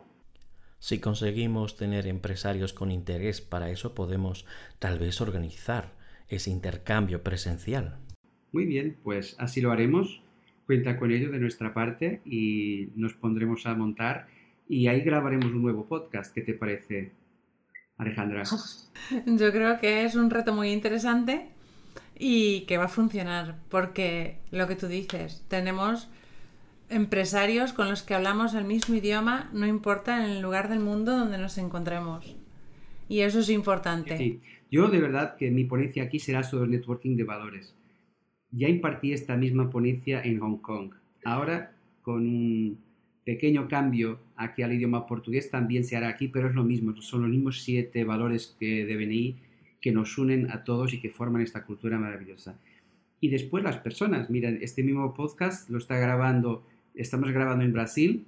Si 0.81 0.99
conseguimos 0.99 1.77
tener 1.77 2.09
empresarios 2.09 2.73
con 2.73 2.91
interés 2.91 3.41
para 3.41 3.71
eso, 3.71 3.95
podemos 3.95 4.47
tal 4.81 4.99
vez 4.99 5.21
organizar 5.21 6.00
ese 6.31 6.51
intercambio 6.51 7.23
presencial. 7.23 7.99
Muy 8.53 8.65
bien, 8.65 8.97
pues 9.03 9.37
así 9.39 9.61
lo 9.61 9.73
haremos. 9.73 10.23
Cuenta 10.67 10.97
con 10.97 11.11
ello 11.11 11.31
de 11.31 11.39
nuestra 11.39 11.75
parte 11.75 12.21
y 12.25 12.89
nos 12.95 13.15
pondremos 13.15 13.67
a 13.67 13.75
montar 13.75 14.29
y 14.69 14.87
ahí 14.87 15.01
grabaremos 15.01 15.47
un 15.47 15.63
nuevo 15.63 15.87
podcast. 15.87 16.33
¿Qué 16.33 16.43
te 16.43 16.55
parece, 16.55 17.13
Alejandra? 17.99 18.45
Yo 19.27 19.53
creo 19.53 19.81
que 19.81 20.05
es 20.05 20.15
un 20.15 20.31
reto 20.31 20.55
muy 20.55 20.71
interesante 20.71 21.49
y 22.17 22.63
que 22.63 22.79
va 22.79 22.85
a 22.85 22.89
funcionar 22.89 23.59
porque 23.69 24.39
lo 24.53 24.69
que 24.69 24.77
tú 24.77 24.87
dices, 24.87 25.45
tenemos 25.49 26.09
empresarios 26.89 27.73
con 27.73 27.89
los 27.89 28.03
que 28.03 28.15
hablamos 28.15 28.55
el 28.55 28.65
mismo 28.65 28.95
idioma, 28.95 29.49
no 29.53 29.67
importa 29.67 30.25
en 30.25 30.31
el 30.31 30.41
lugar 30.41 30.69
del 30.69 30.81
mundo 30.81 31.17
donde 31.17 31.39
nos 31.39 31.59
encontremos. 31.59 32.37
Y 33.09 33.21
eso 33.21 33.41
es 33.41 33.49
importante. 33.49 34.17
Sí. 34.17 34.41
Yo 34.71 34.89
de 34.89 35.01
verdad 35.01 35.37
que 35.37 35.51
mi 35.51 35.65
ponencia 35.65 36.05
aquí 36.05 36.19
será 36.19 36.43
sobre 36.43 36.71
networking 36.71 37.17
de 37.17 37.25
valores. 37.25 37.75
Ya 38.53 38.69
impartí 38.69 39.13
esta 39.13 39.37
misma 39.37 39.71
ponencia 39.71 40.23
en 40.23 40.39
Hong 40.39 40.59
Kong. 40.59 40.93
Ahora, 41.25 41.73
con 42.03 42.27
un 42.27 42.79
pequeño 43.25 43.69
cambio 43.69 44.19
aquí 44.37 44.63
al 44.63 44.73
idioma 44.73 45.07
portugués, 45.07 45.51
también 45.51 45.85
se 45.85 45.97
hará 45.97 46.09
aquí, 46.09 46.29
pero 46.29 46.49
es 46.49 46.55
lo 46.55 46.65
mismo. 46.65 46.95
Son 47.03 47.23
los 47.23 47.31
mismos 47.31 47.63
siete 47.63 48.05
valores 48.05 48.57
que 48.59 48.85
de 48.87 48.97
BNI 48.97 49.37
que 49.81 49.93
nos 49.93 50.19
unen 50.19 50.51
a 50.51 50.63
todos 50.63 50.93
y 50.93 51.01
que 51.01 51.11
forman 51.11 51.43
esta 51.43 51.65
cultura 51.65 51.99
maravillosa. 51.99 52.59
Y 53.21 53.29
después 53.29 53.65
las 53.65 53.79
personas. 53.79 54.31
Miren, 54.31 54.59
este 54.63 54.83
mismo 54.83 55.15
podcast 55.15 55.69
lo 55.71 55.79
está 55.79 55.97
grabando 55.97 56.63
Estamos 56.95 57.31
grabando 57.31 57.65
en 57.65 57.73
Brasil. 57.73 58.25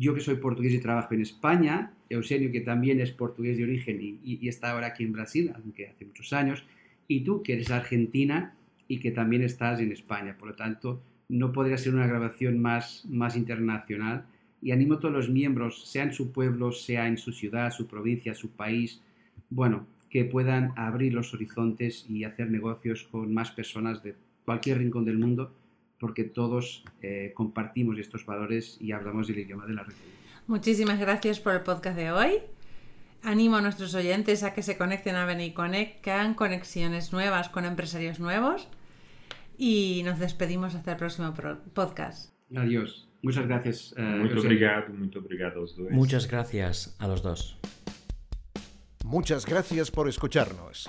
Yo 0.00 0.14
que 0.14 0.22
soy 0.22 0.36
portugués 0.36 0.72
y 0.72 0.78
trabajo 0.78 1.12
en 1.12 1.20
España. 1.20 1.92
Eugenio 2.08 2.50
que 2.50 2.62
también 2.62 3.02
es 3.02 3.10
portugués 3.12 3.58
de 3.58 3.64
origen 3.64 3.98
y, 4.00 4.48
está 4.48 4.70
ahora 4.70 4.86
aquí 4.86 5.04
en 5.04 5.12
Brasil, 5.12 5.52
aunque 5.54 5.88
hace 5.88 6.06
muchos 6.06 6.32
años. 6.32 6.64
Y 7.06 7.20
tú 7.20 7.42
que 7.42 7.52
eres 7.52 7.70
argentina 7.70 8.54
y 8.88 8.98
que 8.98 9.10
también 9.10 9.42
estás 9.42 9.78
en 9.78 9.92
España. 9.92 10.38
Por 10.38 10.48
lo 10.48 10.54
tanto, 10.54 11.02
no 11.28 11.52
podría 11.52 11.76
ser 11.76 11.94
una 11.94 12.06
grabación 12.06 12.58
más, 12.62 13.04
más 13.10 13.36
internacional. 13.36 14.24
Y 14.62 14.70
animo 14.70 14.94
a 14.94 15.00
todos 15.00 15.12
los 15.12 15.28
miembros, 15.28 15.86
sea 15.86 16.04
en 16.04 16.14
su 16.14 16.32
pueblo, 16.32 16.72
sea 16.72 17.06
en 17.06 17.18
su 17.18 17.32
ciudad, 17.32 17.70
su 17.70 17.86
provincia, 17.86 18.32
su 18.32 18.48
país, 18.52 19.02
bueno, 19.50 19.86
que 20.08 20.24
puedan 20.24 20.72
abrir 20.76 21.12
los 21.12 21.34
horizontes 21.34 22.06
y 22.08 22.24
hacer 22.24 22.50
negocios 22.50 23.06
con 23.10 23.34
más 23.34 23.50
personas 23.50 24.02
de 24.02 24.14
cualquier 24.46 24.78
rincón 24.78 25.04
del 25.04 25.18
mundo 25.18 25.52
porque 26.00 26.24
todos 26.24 26.82
eh, 27.02 27.32
compartimos 27.34 27.98
estos 27.98 28.26
valores 28.26 28.78
y 28.80 28.92
hablamos 28.92 29.28
del 29.28 29.38
idioma 29.38 29.66
de 29.66 29.74
la 29.74 29.84
región. 29.84 30.08
Muchísimas 30.46 30.98
gracias 30.98 31.38
por 31.38 31.54
el 31.54 31.60
podcast 31.60 31.96
de 31.96 32.10
hoy. 32.10 32.38
Animo 33.22 33.56
a 33.56 33.60
nuestros 33.60 33.94
oyentes 33.94 34.42
a 34.42 34.54
que 34.54 34.62
se 34.62 34.78
conecten 34.78 35.14
a 35.14 35.26
Beniconnect, 35.26 36.00
que 36.00 36.10
hagan 36.10 36.34
conexiones 36.34 37.12
nuevas 37.12 37.50
con 37.50 37.66
empresarios 37.66 38.18
nuevos 38.18 38.66
y 39.58 40.02
nos 40.06 40.18
despedimos 40.18 40.74
hasta 40.74 40.92
el 40.92 40.96
próximo 40.96 41.34
podcast. 41.74 42.32
Adiós. 42.56 43.06
Muchas 43.22 43.46
gracias. 43.46 43.94
Uh, 43.98 44.38
obrigado, 44.38 44.86
obrigado 45.18 45.60
aos 45.60 45.76
dois. 45.76 45.92
Muchas 45.92 46.26
gracias 46.26 46.96
a 46.98 47.06
los 47.06 47.22
dos. 47.22 47.58
Muchas 49.04 49.44
gracias 49.44 49.90
por 49.90 50.08
escucharnos. 50.08 50.88